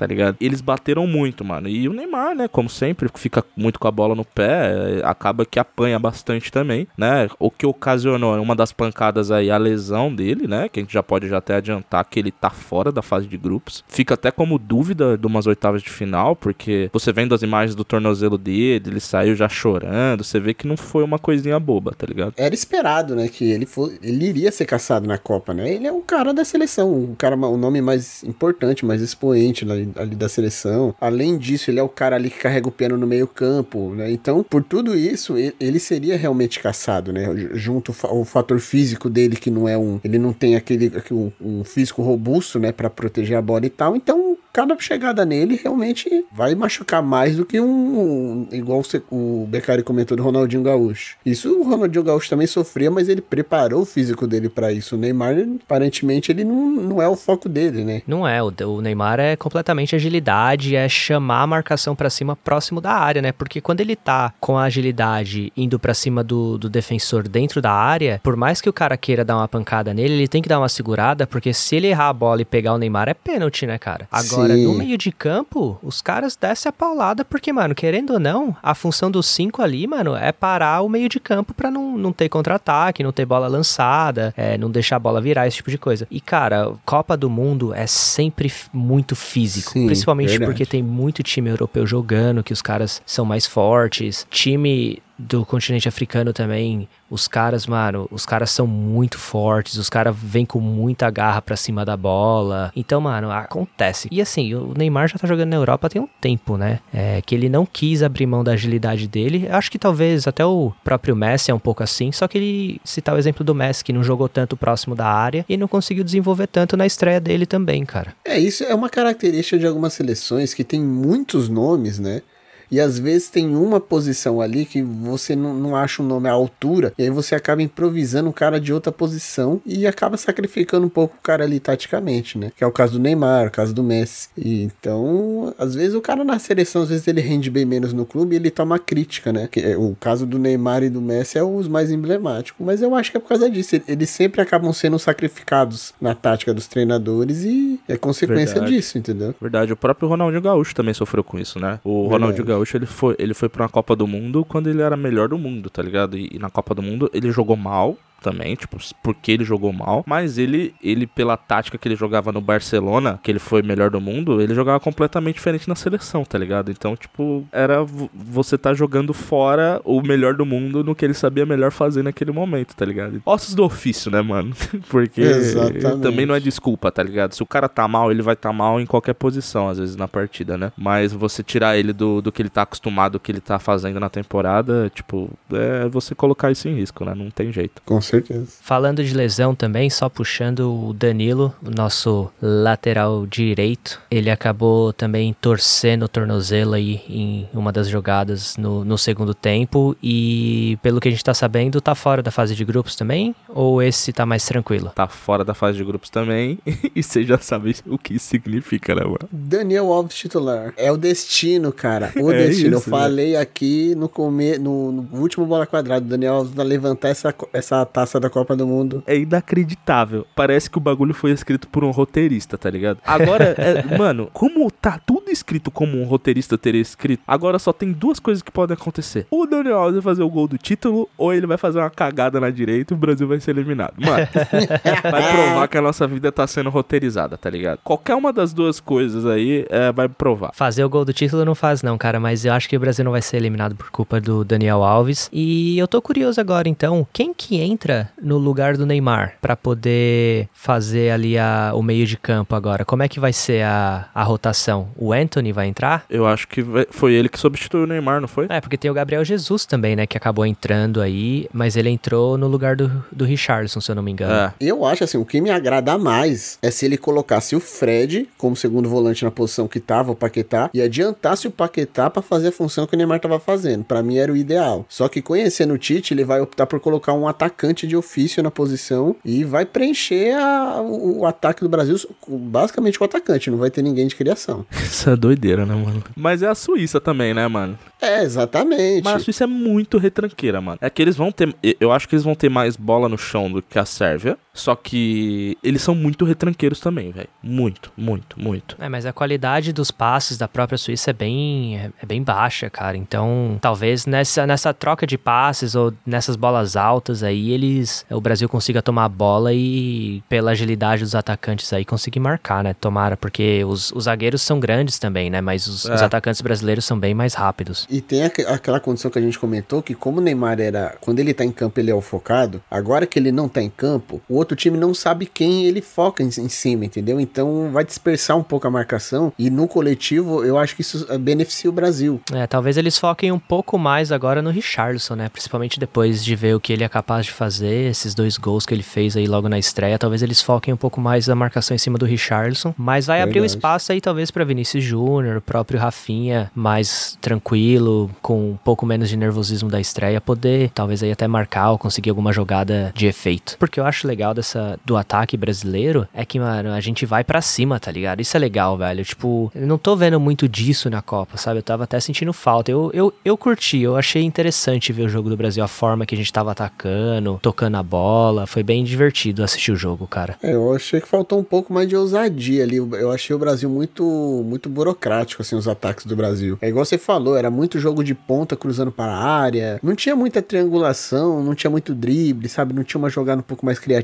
Tá 0.00 0.06
ligado? 0.06 0.38
Eles 0.40 0.62
bateram 0.62 1.06
muito, 1.06 1.44
mano. 1.44 1.68
E 1.68 1.86
o 1.86 1.92
Neymar, 1.92 2.34
né? 2.34 2.48
Como 2.48 2.70
sempre, 2.70 3.06
fica 3.16 3.44
muito 3.54 3.78
com 3.78 3.86
a 3.86 3.90
bola 3.90 4.14
no 4.14 4.24
pé. 4.24 5.00
é, 5.02 5.02
Acaba 5.04 5.44
que 5.44 5.58
apanha 5.58 5.98
bastante 5.98 6.50
também, 6.50 6.88
né? 6.96 7.28
O 7.38 7.50
que 7.50 7.66
ocasionou 7.66 8.40
uma 8.40 8.56
das 8.56 8.72
pancadas 8.72 9.30
aí 9.30 9.50
a 9.50 9.58
lesão 9.58 10.14
dele, 10.14 10.48
né? 10.48 10.70
Que 10.70 10.80
a 10.80 10.82
gente 10.82 10.94
já 10.94 11.02
pode 11.02 11.28
já 11.28 11.36
até 11.36 11.56
adiantar 11.56 12.02
que 12.06 12.18
ele 12.18 12.30
tá 12.30 12.48
fora 12.48 12.90
da 12.90 13.02
fase 13.02 13.26
de 13.26 13.36
grupos. 13.36 13.84
Fica 13.88 14.14
até 14.14 14.30
como 14.30 14.58
dúvida 14.58 15.18
de 15.18 15.26
umas 15.26 15.46
oitavas 15.46 15.82
de 15.82 15.90
final, 15.90 16.34
porque 16.34 16.88
você 16.94 17.12
vendo 17.12 17.34
as 17.34 17.42
imagens 17.42 17.74
do 17.74 17.84
tornozelo 17.84 18.38
dele, 18.38 18.82
ele 18.86 19.00
saiu 19.00 19.34
já 19.36 19.50
chorando. 19.50 20.24
Você 20.24 20.40
vê 20.40 20.54
que 20.54 20.66
não 20.66 20.78
foi 20.78 21.04
uma 21.04 21.18
coisinha 21.18 21.60
boba, 21.60 21.92
tá 21.92 22.06
ligado? 22.06 22.32
Era 22.38 22.54
esperado, 22.54 23.14
né, 23.14 23.28
que 23.28 23.44
ele 23.44 23.66
for, 23.66 23.92
ele 24.02 24.24
iria 24.24 24.50
ser 24.50 24.64
caçado 24.64 25.06
na 25.06 25.18
Copa, 25.18 25.52
né? 25.52 25.74
Ele 25.74 25.86
é 25.86 25.92
o 25.92 26.00
cara 26.00 26.32
da 26.32 26.42
seleção, 26.42 26.90
o 26.90 27.14
cara, 27.18 27.36
o 27.36 27.58
nome 27.58 27.82
mais 27.82 28.24
importante, 28.24 28.86
mais 28.86 29.02
expoente 29.02 29.70
ali, 29.70 29.89
ali 29.96 30.14
da 30.14 30.28
seleção. 30.28 30.94
Além 31.00 31.36
disso, 31.38 31.70
ele 31.70 31.78
é 31.80 31.82
o 31.82 31.88
cara 31.88 32.16
ali 32.16 32.30
que 32.30 32.38
carrega 32.38 32.68
o 32.68 32.72
piano 32.72 32.96
no 32.96 33.06
meio-campo, 33.06 33.90
né? 33.94 34.10
Então, 34.10 34.42
por 34.42 34.62
tudo 34.62 34.96
isso, 34.96 35.36
ele, 35.36 35.78
seria 35.78 36.16
realmente 36.16 36.60
caçado, 36.60 37.12
né? 37.12 37.24
Junto 37.54 37.92
fa- 37.92 38.08
o 38.12 38.24
fator 38.24 38.58
físico 38.60 39.08
dele 39.08 39.36
que 39.36 39.50
não 39.50 39.68
é 39.68 39.76
um, 39.76 40.00
ele 40.04 40.18
não 40.18 40.32
tem 40.32 40.56
aquele 40.56 40.90
um, 41.10 41.30
um 41.40 41.64
físico 41.64 42.02
robusto, 42.02 42.58
né, 42.58 42.72
Pra 42.72 42.88
proteger 42.90 43.36
a 43.36 43.42
bola 43.42 43.66
e 43.66 43.70
tal. 43.70 43.96
Então, 43.96 44.36
cada 44.52 44.76
chegada 44.78 45.24
nele 45.24 45.60
realmente 45.62 46.24
vai 46.32 46.54
machucar 46.54 47.02
mais 47.02 47.36
do 47.36 47.44
que 47.44 47.60
um, 47.60 48.46
igual 48.50 48.82
o 49.10 49.46
Beccari 49.48 49.82
comentou 49.82 50.16
do 50.16 50.22
Ronaldinho 50.22 50.62
Gaúcho. 50.62 51.16
Isso 51.24 51.60
o 51.60 51.68
Ronaldinho 51.68 52.04
Gaúcho 52.04 52.30
também 52.30 52.46
sofria, 52.46 52.90
mas 52.90 53.08
ele 53.08 53.20
preparou 53.20 53.82
o 53.82 53.86
físico 53.86 54.26
dele 54.26 54.48
pra 54.48 54.72
isso. 54.72 54.96
O 54.96 54.98
Neymar, 54.98 55.34
aparentemente, 55.64 56.32
ele 56.32 56.44
não, 56.44 56.70
não 56.70 57.02
é 57.02 57.08
o 57.08 57.16
foco 57.16 57.48
dele, 57.48 57.84
né? 57.84 58.02
Não 58.06 58.26
é, 58.26 58.42
o, 58.42 58.52
o 58.66 58.80
Neymar 58.80 59.20
é 59.20 59.36
completamente 59.36 59.94
agilidade, 59.94 60.74
é 60.74 60.88
chamar 60.88 61.42
a 61.42 61.46
marcação 61.46 61.94
pra 61.94 62.10
cima 62.10 62.34
próximo 62.36 62.80
da 62.80 62.92
área, 62.92 63.22
né? 63.22 63.32
Porque 63.32 63.60
quando 63.60 63.80
ele 63.80 63.96
tá 63.96 64.32
com 64.40 64.58
a 64.58 64.64
agilidade 64.64 65.52
indo 65.56 65.78
pra 65.78 65.94
cima 65.94 66.24
do, 66.24 66.58
do 66.58 66.68
defensor 66.68 67.28
dentro 67.28 67.60
da 67.60 67.72
área, 67.72 68.20
por 68.22 68.36
mais 68.36 68.60
que 68.60 68.68
o 68.68 68.72
cara 68.72 68.96
queira 68.96 69.24
dar 69.24 69.36
uma 69.36 69.48
pancada 69.48 69.94
nele, 69.94 70.14
ele 70.14 70.28
tem 70.28 70.42
que 70.42 70.48
dar 70.48 70.58
uma 70.58 70.68
segurada, 70.68 71.26
porque 71.26 71.52
se 71.52 71.76
ele 71.76 71.88
errar 71.88 72.08
a 72.08 72.12
bola 72.12 72.42
e 72.42 72.44
pegar 72.44 72.74
o 72.74 72.78
Neymar 72.78 73.08
é 73.08 73.14
pênalti, 73.14 73.66
né, 73.66 73.78
cara? 73.78 74.08
Agora. 74.10 74.39
No 74.48 74.74
meio 74.74 74.96
de 74.96 75.12
campo, 75.12 75.78
os 75.82 76.00
caras 76.00 76.36
descem 76.36 76.68
a 76.68 76.72
paulada, 76.72 77.24
porque, 77.24 77.52
mano, 77.52 77.74
querendo 77.74 78.14
ou 78.14 78.20
não, 78.20 78.56
a 78.62 78.74
função 78.74 79.10
dos 79.10 79.26
cinco 79.26 79.62
ali, 79.62 79.86
mano, 79.86 80.14
é 80.16 80.32
parar 80.32 80.82
o 80.82 80.88
meio 80.88 81.08
de 81.08 81.20
campo 81.20 81.54
pra 81.54 81.70
não, 81.70 81.96
não 81.96 82.12
ter 82.12 82.28
contra-ataque, 82.28 83.02
não 83.02 83.12
ter 83.12 83.24
bola 83.24 83.48
lançada, 83.48 84.32
é, 84.36 84.56
não 84.58 84.70
deixar 84.70 84.96
a 84.96 84.98
bola 84.98 85.20
virar, 85.20 85.46
esse 85.46 85.56
tipo 85.56 85.70
de 85.70 85.78
coisa. 85.78 86.06
E, 86.10 86.20
cara, 86.20 86.72
Copa 86.84 87.16
do 87.16 87.30
Mundo 87.30 87.74
é 87.74 87.86
sempre 87.86 88.52
muito 88.72 89.14
físico. 89.14 89.72
Sim, 89.72 89.86
principalmente 89.86 90.30
verdade. 90.30 90.50
porque 90.50 90.66
tem 90.66 90.82
muito 90.82 91.22
time 91.22 91.50
europeu 91.50 91.86
jogando, 91.86 92.42
que 92.42 92.52
os 92.52 92.62
caras 92.62 93.02
são 93.04 93.24
mais 93.24 93.46
fortes. 93.46 94.26
Time 94.30 95.02
do 95.20 95.44
continente 95.44 95.88
africano 95.88 96.32
também, 96.32 96.88
os 97.10 97.28
caras, 97.28 97.66
mano, 97.66 98.08
os 98.10 98.24
caras 98.24 98.50
são 98.50 98.66
muito 98.66 99.18
fortes, 99.18 99.76
os 99.76 99.90
caras 99.90 100.14
vêm 100.16 100.46
com 100.46 100.60
muita 100.60 101.10
garra 101.10 101.42
pra 101.42 101.56
cima 101.56 101.84
da 101.84 101.96
bola. 101.96 102.72
Então, 102.74 103.00
mano, 103.00 103.30
acontece. 103.30 104.08
E 104.10 104.20
assim, 104.20 104.54
o 104.54 104.72
Neymar 104.76 105.08
já 105.08 105.18
tá 105.18 105.26
jogando 105.26 105.50
na 105.50 105.56
Europa 105.56 105.88
tem 105.88 106.00
um 106.00 106.08
tempo, 106.20 106.56
né? 106.56 106.80
É, 106.92 107.20
que 107.22 107.34
ele 107.34 107.48
não 107.48 107.66
quis 107.66 108.02
abrir 108.02 108.26
mão 108.26 108.42
da 108.42 108.52
agilidade 108.52 109.06
dele. 109.06 109.48
Acho 109.50 109.70
que 109.70 109.78
talvez 109.78 110.26
até 110.26 110.44
o 110.44 110.72
próprio 110.82 111.14
Messi 111.16 111.50
é 111.50 111.54
um 111.54 111.58
pouco 111.58 111.82
assim, 111.82 112.12
só 112.12 112.26
que 112.26 112.38
ele 112.38 112.80
citar 112.84 113.14
o 113.14 113.18
exemplo 113.18 113.44
do 113.44 113.54
Messi, 113.54 113.84
que 113.84 113.92
não 113.92 114.02
jogou 114.02 114.28
tanto 114.28 114.56
próximo 114.56 114.94
da 114.94 115.06
área 115.06 115.44
e 115.48 115.56
não 115.56 115.68
conseguiu 115.68 116.04
desenvolver 116.04 116.46
tanto 116.46 116.76
na 116.76 116.86
estreia 116.86 117.20
dele 117.20 117.46
também, 117.46 117.84
cara. 117.84 118.14
É, 118.24 118.38
isso 118.38 118.64
é 118.64 118.74
uma 118.74 118.88
característica 118.88 119.58
de 119.58 119.66
algumas 119.66 119.92
seleções 119.92 120.54
que 120.54 120.64
tem 120.64 120.80
muitos 120.80 121.48
nomes, 121.48 121.98
né? 121.98 122.22
E 122.70 122.78
às 122.80 122.98
vezes 122.98 123.28
tem 123.28 123.54
uma 123.56 123.80
posição 123.80 124.40
ali 124.40 124.64
que 124.64 124.82
você 124.82 125.34
não, 125.34 125.54
não 125.54 125.76
acha 125.76 126.02
um 126.02 126.06
nome 126.06 126.28
à 126.28 126.32
altura, 126.32 126.92
e 126.98 127.02
aí 127.02 127.10
você 127.10 127.34
acaba 127.34 127.62
improvisando 127.62 128.28
um 128.28 128.32
cara 128.32 128.60
de 128.60 128.72
outra 128.72 128.92
posição 128.92 129.60
e 129.66 129.86
acaba 129.86 130.16
sacrificando 130.16 130.86
um 130.86 130.90
pouco 130.90 131.16
o 131.18 131.22
cara 131.22 131.44
ali 131.44 131.58
taticamente, 131.60 132.38
né? 132.38 132.52
Que 132.56 132.62
é 132.64 132.66
o 132.66 132.72
caso 132.72 132.92
do 132.94 132.98
Neymar, 132.98 133.48
o 133.48 133.50
caso 133.50 133.74
do 133.74 133.82
Messi. 133.82 134.28
E 134.36 134.62
então, 134.62 135.54
às 135.58 135.74
vezes 135.74 135.94
o 135.94 136.00
cara 136.00 136.24
na 136.24 136.38
seleção, 136.38 136.82
às 136.82 136.88
vezes 136.88 137.06
ele 137.08 137.20
rende 137.20 137.50
bem 137.50 137.64
menos 137.64 137.92
no 137.92 138.04
clube 138.06 138.34
e 138.34 138.36
ele 138.38 138.50
toma 138.50 138.78
crítica, 138.78 139.32
né? 139.32 139.48
Que 139.50 139.60
é- 139.60 139.76
o 139.76 139.96
caso 139.98 140.26
do 140.26 140.38
Neymar 140.38 140.82
e 140.82 140.90
do 140.90 141.00
Messi 141.00 141.38
é 141.38 141.42
os 141.42 141.68
mais 141.68 141.90
emblemáticos, 141.90 142.64
mas 142.64 142.82
eu 142.82 142.94
acho 142.94 143.10
que 143.10 143.16
é 143.16 143.20
por 143.20 143.28
causa 143.28 143.48
disso. 143.50 143.74
Ele- 143.76 143.84
Eles 143.88 144.10
sempre 144.10 144.40
acabam 144.40 144.72
sendo 144.72 144.98
sacrificados 144.98 145.92
na 146.00 146.14
tática 146.14 146.52
dos 146.54 146.66
treinadores 146.66 147.44
e 147.44 147.78
é 147.88 147.96
consequência 147.96 148.54
Verdade. 148.54 148.74
disso, 148.76 148.98
entendeu? 148.98 149.34
Verdade, 149.40 149.72
o 149.72 149.76
próprio 149.76 150.08
Ronaldinho 150.08 150.42
Gaúcho 150.42 150.74
também 150.74 150.94
sofreu 150.94 151.22
com 151.24 151.38
isso, 151.38 151.58
né? 151.58 151.78
O 151.84 152.02
Verdade. 152.02 152.12
Ronaldinho 152.12 152.46
Gaúcho, 152.46 152.59
ele 152.76 152.86
foi, 152.86 153.14
ele 153.18 153.34
foi 153.34 153.48
pra 153.48 153.64
uma 153.64 153.68
Copa 153.68 153.94
do 153.94 154.06
Mundo 154.06 154.44
quando 154.44 154.68
ele 154.68 154.82
era 154.82 154.96
melhor 154.96 155.28
do 155.28 155.38
mundo, 155.38 155.70
tá 155.70 155.82
ligado? 155.82 156.16
E, 156.16 156.30
e 156.32 156.38
na 156.38 156.50
Copa 156.50 156.74
do 156.74 156.82
Mundo 156.82 157.10
ele 157.12 157.30
jogou 157.30 157.56
mal 157.56 157.96
também, 158.20 158.54
tipo, 158.54 158.76
porque 159.02 159.32
ele 159.32 159.44
jogou 159.44 159.72
mal, 159.72 160.04
mas 160.06 160.38
ele, 160.38 160.74
ele 160.82 161.06
pela 161.06 161.36
tática 161.36 161.78
que 161.78 161.88
ele 161.88 161.96
jogava 161.96 162.30
no 162.32 162.40
Barcelona, 162.40 163.18
que 163.22 163.30
ele 163.30 163.38
foi 163.38 163.62
melhor 163.62 163.90
do 163.90 164.00
mundo, 164.00 164.40
ele 164.40 164.54
jogava 164.54 164.78
completamente 164.80 165.36
diferente 165.36 165.68
na 165.68 165.74
seleção, 165.74 166.24
tá 166.24 166.38
ligado? 166.38 166.70
Então, 166.70 166.94
tipo, 166.96 167.46
era 167.52 167.82
vo- 167.82 168.10
você 168.14 168.56
tá 168.58 168.74
jogando 168.74 169.12
fora 169.14 169.80
o 169.84 170.02
melhor 170.02 170.34
do 170.34 170.44
mundo 170.46 170.84
no 170.84 170.94
que 170.94 171.04
ele 171.04 171.14
sabia 171.14 171.46
melhor 171.46 171.70
fazer 171.70 172.02
naquele 172.02 172.32
momento, 172.32 172.74
tá 172.74 172.84
ligado? 172.84 173.22
Ossos 173.24 173.54
do 173.54 173.64
ofício, 173.64 174.10
né, 174.10 174.20
mano? 174.22 174.52
Porque 174.88 175.20
Exatamente. 175.22 176.00
também 176.00 176.26
não 176.26 176.34
é 176.34 176.40
desculpa, 176.40 176.90
tá 176.90 177.02
ligado? 177.02 177.34
Se 177.34 177.42
o 177.42 177.46
cara 177.46 177.68
tá 177.68 177.86
mal, 177.88 178.10
ele 178.10 178.22
vai 178.22 178.36
tá 178.36 178.52
mal 178.52 178.80
em 178.80 178.86
qualquer 178.86 179.14
posição, 179.14 179.68
às 179.68 179.78
vezes, 179.78 179.96
na 179.96 180.06
partida, 180.08 180.56
né? 180.58 180.72
Mas 180.76 181.12
você 181.12 181.42
tirar 181.42 181.76
ele 181.76 181.92
do, 181.92 182.20
do 182.20 182.30
que 182.32 182.42
ele 182.42 182.48
tá 182.50 182.62
acostumado, 182.62 183.12
do 183.12 183.20
que 183.20 183.30
ele 183.32 183.40
tá 183.40 183.58
fazendo 183.58 183.98
na 184.00 184.08
temporada, 184.08 184.90
tipo, 184.94 185.30
é 185.52 185.88
você 185.88 186.14
colocar 186.14 186.50
isso 186.50 186.68
em 186.68 186.74
risco, 186.74 187.04
né? 187.04 187.14
Não 187.14 187.30
tem 187.30 187.52
jeito. 187.52 187.82
Com 187.84 188.00
certeza. 188.10 188.46
Falando 188.62 189.02
de 189.04 189.14
lesão 189.14 189.54
também, 189.54 189.88
só 189.90 190.08
puxando 190.08 190.88
o 190.88 190.92
Danilo, 190.92 191.54
o 191.64 191.70
nosso 191.70 192.30
lateral 192.40 193.26
direito, 193.26 194.00
ele 194.10 194.30
acabou 194.30 194.92
também 194.92 195.34
torcendo 195.40 196.04
o 196.04 196.08
tornozelo 196.08 196.74
aí 196.74 197.00
em 197.08 197.48
uma 197.52 197.72
das 197.72 197.88
jogadas 197.88 198.56
no, 198.56 198.84
no 198.84 198.98
segundo 198.98 199.34
tempo 199.34 199.96
e 200.02 200.78
pelo 200.82 201.00
que 201.00 201.08
a 201.08 201.10
gente 201.10 201.24
tá 201.24 201.34
sabendo, 201.34 201.80
tá 201.80 201.94
fora 201.94 202.22
da 202.22 202.30
fase 202.30 202.54
de 202.54 202.64
grupos 202.64 202.96
também? 202.96 203.34
Ou 203.48 203.82
esse 203.82 204.12
tá 204.12 204.24
mais 204.26 204.44
tranquilo? 204.44 204.92
Tá 204.94 205.06
fora 205.08 205.44
da 205.44 205.54
fase 205.54 205.78
de 205.78 205.84
grupos 205.84 206.10
também. 206.10 206.58
e 206.94 207.02
você 207.02 207.22
já 207.24 207.38
sabe 207.38 207.76
o 207.86 207.98
que 207.98 208.14
isso 208.14 208.26
significa, 208.26 208.94
né, 208.94 209.02
mano? 209.02 209.28
Daniel 209.30 209.92
Alves 209.92 210.14
titular. 210.14 210.72
É 210.76 210.90
o 210.90 210.96
destino, 210.96 211.72
cara. 211.72 212.12
O 212.16 212.30
É 212.40 212.46
destino. 212.46 212.78
isso, 212.78 212.88
Eu 212.88 212.90
falei 212.92 213.36
aqui 213.36 213.94
no, 213.94 214.08
come... 214.08 214.58
no, 214.58 214.92
no 214.92 215.18
último 215.20 215.44
bola 215.46 215.66
quadrada. 215.66 216.04
O 216.04 216.08
Daniel 216.08 216.34
Alves 216.34 216.54
vai 216.54 216.64
levantar 216.66 217.08
essa, 217.08 217.34
essa 217.52 217.84
taça 218.00 218.18
da 218.18 218.30
Copa 218.30 218.56
do 218.56 218.66
Mundo. 218.66 219.02
É 219.06 219.16
inacreditável. 219.16 220.26
Parece 220.34 220.70
que 220.70 220.78
o 220.78 220.80
bagulho 220.80 221.12
foi 221.12 221.32
escrito 221.32 221.68
por 221.68 221.84
um 221.84 221.90
roteirista, 221.90 222.56
tá 222.56 222.70
ligado? 222.70 222.98
Agora, 223.06 223.54
é, 223.58 223.82
mano, 223.96 224.30
como 224.32 224.70
tá 224.70 224.98
tudo 225.04 225.30
escrito 225.30 225.70
como 225.70 225.98
um 225.98 226.04
roteirista 226.04 226.56
teria 226.56 226.80
escrito, 226.80 227.22
agora 227.26 227.58
só 227.58 227.72
tem 227.72 227.92
duas 227.92 228.18
coisas 228.18 228.42
que 228.42 228.50
podem 228.50 228.74
acontecer. 228.74 229.26
O 229.30 229.46
Daniel 229.46 229.78
Alves 229.78 229.94
vai 229.94 230.02
fazer 230.02 230.22
o 230.22 230.30
gol 230.30 230.48
do 230.48 230.56
título, 230.56 231.08
ou 231.18 231.32
ele 231.32 231.46
vai 231.46 231.58
fazer 231.58 231.78
uma 231.78 231.90
cagada 231.90 232.40
na 232.40 232.50
direita 232.50 232.94
e 232.94 232.96
o 232.96 232.98
Brasil 232.98 233.28
vai 233.28 233.38
ser 233.40 233.50
eliminado. 233.50 233.94
Mano, 233.98 234.26
vai 235.10 235.32
provar 235.32 235.68
que 235.68 235.76
a 235.76 235.82
nossa 235.82 236.06
vida 236.06 236.32
tá 236.32 236.46
sendo 236.46 236.70
roteirizada, 236.70 237.36
tá 237.36 237.50
ligado? 237.50 237.80
Qualquer 237.84 238.14
uma 238.14 238.32
das 238.32 238.52
duas 238.52 238.80
coisas 238.80 239.26
aí 239.26 239.66
é, 239.68 239.92
vai 239.92 240.08
provar. 240.08 240.52
Fazer 240.54 240.84
o 240.84 240.88
gol 240.88 241.04
do 241.04 241.12
título 241.12 241.44
não 241.44 241.54
faz 241.54 241.82
não, 241.82 241.98
cara, 241.98 242.18
mas 242.18 242.44
eu 242.44 242.52
acho 242.52 242.68
que 242.68 242.76
o 242.76 242.80
Brasil 242.80 243.04
não 243.04 243.12
vai 243.12 243.22
ser 243.22 243.36
eliminado 243.36 243.74
por 243.74 243.90
culpa 243.90 244.20
do 244.20 244.44
Daniel 244.44 244.82
Alves. 244.82 245.28
E 245.32 245.78
eu 245.78 245.86
tô 245.86 246.00
curioso 246.00 246.40
agora 246.40 246.68
então, 246.68 247.06
quem 247.12 247.34
que 247.34 247.60
entra 247.60 247.89
no 248.20 248.38
lugar 248.38 248.76
do 248.76 248.86
Neymar 248.86 249.34
pra 249.40 249.56
poder 249.56 250.48
fazer 250.52 251.10
ali 251.10 251.38
a, 251.38 251.72
o 251.74 251.82
meio 251.82 252.06
de 252.06 252.16
campo 252.16 252.54
agora? 252.54 252.84
Como 252.84 253.02
é 253.02 253.08
que 253.08 253.20
vai 253.20 253.32
ser 253.32 253.62
a, 253.62 254.08
a 254.14 254.22
rotação? 254.22 254.88
O 254.96 255.12
Anthony 255.12 255.52
vai 255.52 255.66
entrar? 255.66 256.04
Eu 256.08 256.26
acho 256.26 256.48
que 256.48 256.64
foi 256.90 257.14
ele 257.14 257.28
que 257.28 257.38
substituiu 257.38 257.84
o 257.84 257.86
Neymar, 257.86 258.20
não 258.20 258.28
foi? 258.28 258.46
É, 258.48 258.60
porque 258.60 258.76
tem 258.76 258.90
o 258.90 258.94
Gabriel 258.94 259.24
Jesus 259.24 259.64
também, 259.64 259.96
né, 259.96 260.06
que 260.06 260.16
acabou 260.16 260.46
entrando 260.46 261.00
aí, 261.00 261.48
mas 261.52 261.76
ele 261.76 261.88
entrou 261.88 262.36
no 262.36 262.48
lugar 262.48 262.76
do, 262.76 263.04
do 263.10 263.24
Richardson, 263.24 263.80
se 263.80 263.90
eu 263.90 263.94
não 263.94 264.02
me 264.02 264.10
engano. 264.10 264.32
É. 264.32 264.52
Eu 264.60 264.84
acho 264.84 265.04
assim, 265.04 265.18
o 265.18 265.24
que 265.24 265.40
me 265.40 265.50
agrada 265.50 265.96
mais 265.98 266.58
é 266.62 266.70
se 266.70 266.84
ele 266.84 266.96
colocasse 266.96 267.54
o 267.54 267.60
Fred 267.60 268.28
como 268.36 268.56
segundo 268.56 268.88
volante 268.88 269.24
na 269.24 269.30
posição 269.30 269.68
que 269.68 269.80
tava 269.80 270.12
o 270.12 270.16
Paquetá 270.16 270.70
e 270.72 270.80
adiantasse 270.80 271.46
o 271.46 271.50
Paquetá 271.50 272.10
pra 272.10 272.22
fazer 272.22 272.48
a 272.48 272.52
função 272.52 272.86
que 272.86 272.94
o 272.94 272.98
Neymar 272.98 273.20
tava 273.20 273.38
fazendo. 273.38 273.84
Pra 273.84 274.02
mim 274.02 274.18
era 274.18 274.32
o 274.32 274.36
ideal. 274.36 274.84
Só 274.88 275.08
que 275.08 275.22
conhecendo 275.22 275.74
o 275.74 275.78
Tite, 275.78 276.14
ele 276.14 276.24
vai 276.24 276.40
optar 276.40 276.66
por 276.66 276.80
colocar 276.80 277.12
um 277.12 277.26
atacante 277.26 277.79
de 277.86 277.96
ofício 277.96 278.42
na 278.42 278.50
posição 278.50 279.16
e 279.24 279.44
vai 279.44 279.64
preencher 279.64 280.32
a- 280.34 280.80
o, 280.82 281.20
o 281.20 281.26
ataque 281.26 281.62
do 281.62 281.68
Brasil 281.68 281.96
basicamente 282.28 282.98
com 282.98 283.04
o 283.04 283.06
atacante, 283.08 283.50
não 283.50 283.58
vai 283.58 283.70
ter 283.70 283.82
ninguém 283.82 284.06
de 284.06 284.14
criação. 284.16 284.64
Isso 284.72 285.08
é 285.10 285.16
doideira, 285.16 285.64
né, 285.66 285.74
mano? 285.74 286.02
Mas 286.16 286.42
é 286.42 286.48
a 286.48 286.54
Suíça 286.54 287.00
também, 287.00 287.34
né, 287.34 287.46
mano? 287.48 287.78
É, 288.00 288.22
exatamente. 288.22 289.04
Mas 289.04 289.14
a 289.16 289.18
Suíça 289.18 289.44
é 289.44 289.46
muito 289.46 289.98
retranqueira, 289.98 290.60
mano. 290.60 290.78
É 290.80 290.88
que 290.88 291.02
eles 291.02 291.16
vão 291.16 291.30
ter. 291.30 291.54
Eu 291.78 291.92
acho 291.92 292.08
que 292.08 292.14
eles 292.14 292.24
vão 292.24 292.34
ter 292.34 292.48
mais 292.48 292.76
bola 292.76 293.08
no 293.08 293.18
chão 293.18 293.50
do 293.50 293.60
que 293.62 293.78
a 293.78 293.84
Sérvia. 293.84 294.38
Só 294.52 294.74
que 294.74 295.56
eles 295.62 295.80
são 295.80 295.94
muito 295.94 296.24
retranqueiros 296.24 296.80
também, 296.80 297.12
velho. 297.12 297.28
Muito, 297.42 297.92
muito, 297.96 298.38
muito. 298.40 298.76
É, 298.80 298.88
mas 298.88 299.06
a 299.06 299.12
qualidade 299.12 299.72
dos 299.72 299.90
passes 299.90 300.36
da 300.36 300.48
própria 300.48 300.76
Suíça 300.76 301.10
é 301.10 301.12
bem, 301.12 301.78
é, 301.78 301.90
é 302.02 302.06
bem 302.06 302.22
baixa, 302.22 302.68
cara. 302.68 302.96
Então, 302.96 303.58
talvez 303.60 304.06
nessa, 304.06 304.46
nessa 304.46 304.74
troca 304.74 305.06
de 305.06 305.16
passes 305.16 305.74
ou 305.74 305.92
nessas 306.04 306.34
bolas 306.36 306.76
altas 306.76 307.22
aí, 307.22 307.50
eles 307.52 308.04
o 308.10 308.20
Brasil 308.20 308.48
consiga 308.48 308.82
tomar 308.82 309.04
a 309.04 309.08
bola 309.08 309.52
e, 309.54 310.22
pela 310.28 310.50
agilidade 310.50 311.02
dos 311.04 311.14
atacantes 311.14 311.72
aí, 311.72 311.84
conseguir 311.84 312.20
marcar, 312.20 312.64
né? 312.64 312.74
Tomara, 312.74 313.16
porque 313.16 313.64
os, 313.64 313.92
os 313.92 314.04
zagueiros 314.04 314.42
são 314.42 314.58
grandes 314.58 314.98
também, 314.98 315.30
né? 315.30 315.40
Mas 315.40 315.66
os, 315.68 315.84
os 315.84 316.02
É. 316.02 316.04
atacantes 316.04 316.40
brasileiros 316.40 316.84
são 316.84 316.98
bem 316.98 317.14
mais 317.14 317.34
rápidos. 317.34 317.86
E 317.88 318.00
tem 318.00 318.24
aqu- 318.24 318.46
aquela 318.48 318.80
condição 318.80 319.10
que 319.10 319.18
a 319.18 319.22
gente 319.22 319.38
comentou 319.38 319.80
que 319.82 319.94
como 319.94 320.18
o 320.18 320.20
Neymar 320.20 320.60
era, 320.60 320.96
quando 321.00 321.20
ele 321.20 321.32
tá 321.32 321.44
em 321.44 321.52
campo 321.52 321.78
ele 321.78 321.90
é 321.90 321.94
o 321.94 322.00
focado, 322.00 322.60
agora 322.70 323.06
que 323.06 323.18
ele 323.18 323.30
não 323.30 323.48
tá 323.48 323.62
em 323.62 323.70
campo, 323.70 324.20
o 324.28 324.39
outro 324.40 324.56
time 324.56 324.76
não 324.76 324.92
sabe 324.92 325.26
quem 325.26 325.66
ele 325.66 325.80
foca 325.80 326.22
em, 326.22 326.26
em 326.26 326.48
cima, 326.48 326.84
entendeu? 326.84 327.20
Então 327.20 327.70
vai 327.72 327.84
dispersar 327.84 328.36
um 328.36 328.42
pouco 328.42 328.66
a 328.66 328.70
marcação 328.70 329.32
e 329.38 329.48
no 329.50 329.68
coletivo 329.68 330.44
eu 330.44 330.58
acho 330.58 330.74
que 330.74 330.82
isso 330.82 331.06
eh, 331.08 331.18
beneficia 331.18 331.70
o 331.70 331.72
Brasil. 331.72 332.20
É, 332.32 332.46
talvez 332.46 332.76
eles 332.76 332.98
foquem 332.98 333.30
um 333.32 333.38
pouco 333.38 333.78
mais 333.78 334.10
agora 334.10 334.42
no 334.42 334.50
Richarlison, 334.50 335.14
né? 335.14 335.28
Principalmente 335.28 335.78
depois 335.78 336.24
de 336.24 336.34
ver 336.34 336.54
o 336.54 336.60
que 336.60 336.72
ele 336.72 336.84
é 336.84 336.88
capaz 336.88 337.26
de 337.26 337.32
fazer, 337.32 337.90
esses 337.90 338.14
dois 338.14 338.36
gols 338.36 338.66
que 338.66 338.74
ele 338.74 338.82
fez 338.82 339.16
aí 339.16 339.26
logo 339.26 339.48
na 339.48 339.58
estreia. 339.58 339.98
Talvez 339.98 340.22
eles 340.22 340.40
foquem 340.40 340.72
um 340.72 340.76
pouco 340.76 341.00
mais 341.00 341.28
a 341.28 341.34
marcação 341.34 341.74
em 341.74 341.78
cima 341.78 341.98
do 341.98 342.06
Richarlison. 342.06 342.74
Mas 342.76 343.06
vai 343.06 343.20
abrir 343.20 343.40
o 343.40 343.42
Verdade. 343.42 343.56
espaço 343.56 343.92
aí, 343.92 344.00
talvez, 344.00 344.30
pra 344.30 344.44
Vinícius 344.44 344.82
Júnior, 344.82 345.36
o 345.36 345.40
próprio 345.40 345.78
Rafinha, 345.78 346.50
mais 346.54 347.18
tranquilo, 347.20 348.10
com 348.22 348.52
um 348.52 348.56
pouco 348.56 348.86
menos 348.86 349.08
de 349.08 349.16
nervosismo 349.16 349.68
da 349.68 349.80
estreia, 349.80 350.20
poder 350.20 350.70
talvez 350.74 351.02
aí 351.02 351.12
até 351.12 351.26
marcar 351.28 351.70
ou 351.72 351.78
conseguir 351.78 352.10
alguma 352.10 352.32
jogada 352.32 352.92
de 352.94 353.06
efeito. 353.06 353.56
Porque 353.58 353.78
eu 353.78 353.84
acho 353.84 354.06
legal 354.06 354.29
dessa 354.34 354.78
do 354.84 354.96
ataque 354.96 355.36
brasileiro 355.36 356.06
é 356.14 356.24
que, 356.24 356.38
mano, 356.38 356.72
a 356.72 356.80
gente 356.80 357.04
vai 357.06 357.24
pra 357.24 357.40
cima, 357.40 357.78
tá 357.78 357.90
ligado? 357.90 358.20
Isso 358.20 358.36
é 358.36 358.40
legal, 358.40 358.76
velho. 358.76 359.04
Tipo, 359.04 359.50
eu 359.54 359.66
não 359.66 359.78
tô 359.78 359.96
vendo 359.96 360.18
muito 360.18 360.48
disso 360.48 360.90
na 360.90 361.02
Copa, 361.02 361.36
sabe? 361.36 361.58
Eu 361.58 361.62
tava 361.62 361.84
até 361.84 361.98
sentindo 362.00 362.32
falta. 362.32 362.70
Eu, 362.70 362.90
eu, 362.94 363.12
eu 363.24 363.36
curti, 363.36 363.80
eu 363.80 363.96
achei 363.96 364.22
interessante 364.22 364.92
ver 364.92 365.04
o 365.04 365.08
jogo 365.08 365.28
do 365.28 365.36
Brasil, 365.36 365.62
a 365.62 365.68
forma 365.68 366.06
que 366.06 366.14
a 366.14 366.18
gente 366.18 366.32
tava 366.32 366.52
atacando, 366.52 367.38
tocando 367.42 367.76
a 367.76 367.82
bola. 367.82 368.46
Foi 368.46 368.62
bem 368.62 368.84
divertido 368.84 369.42
assistir 369.42 369.72
o 369.72 369.76
jogo, 369.76 370.06
cara. 370.06 370.36
É, 370.42 370.54
eu 370.54 370.74
achei 370.74 371.00
que 371.00 371.08
faltou 371.08 371.38
um 371.38 371.44
pouco 371.44 371.72
mais 371.72 371.88
de 371.88 371.96
ousadia 371.96 372.62
ali. 372.62 372.76
Eu 372.76 373.10
achei 373.10 373.34
o 373.34 373.38
Brasil 373.38 373.68
muito 373.68 374.44
muito 374.44 374.68
burocrático, 374.68 375.42
assim, 375.42 375.56
os 375.56 375.68
ataques 375.68 376.06
do 376.06 376.16
Brasil. 376.16 376.58
É 376.60 376.68
igual 376.68 376.84
você 376.84 376.98
falou, 376.98 377.36
era 377.36 377.50
muito 377.50 377.78
jogo 377.78 378.02
de 378.02 378.14
ponta 378.14 378.56
cruzando 378.56 378.90
para 378.90 379.12
a 379.12 379.24
área. 379.24 379.78
Não 379.82 379.94
tinha 379.94 380.16
muita 380.16 380.42
triangulação, 380.42 381.42
não 381.42 381.54
tinha 381.54 381.70
muito 381.70 381.94
drible, 381.94 382.48
sabe? 382.48 382.74
Não 382.74 382.84
tinha 382.84 382.98
uma 382.98 383.10
jogada 383.10 383.40
um 383.40 383.44
pouco 383.44 383.64
mais 383.64 383.78
criativa. 383.78 384.00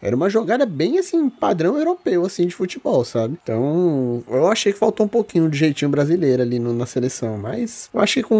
Era 0.00 0.14
uma 0.16 0.28
jogada 0.30 0.66
bem, 0.66 0.98
assim, 0.98 1.28
padrão 1.28 1.76
europeu, 1.78 2.24
assim, 2.24 2.46
de 2.46 2.54
futebol, 2.54 3.04
sabe? 3.04 3.36
Então, 3.42 4.22
eu 4.30 4.46
achei 4.48 4.72
que 4.72 4.78
faltou 4.78 5.06
um 5.06 5.08
pouquinho 5.08 5.48
de 5.50 5.58
jeitinho 5.58 5.90
brasileiro 5.90 6.42
ali 6.42 6.58
no- 6.58 6.74
na 6.74 6.86
seleção. 6.86 7.38
Mas 7.38 7.88
eu 7.92 8.00
achei 8.00 8.22
que 8.22 8.28
com, 8.28 8.34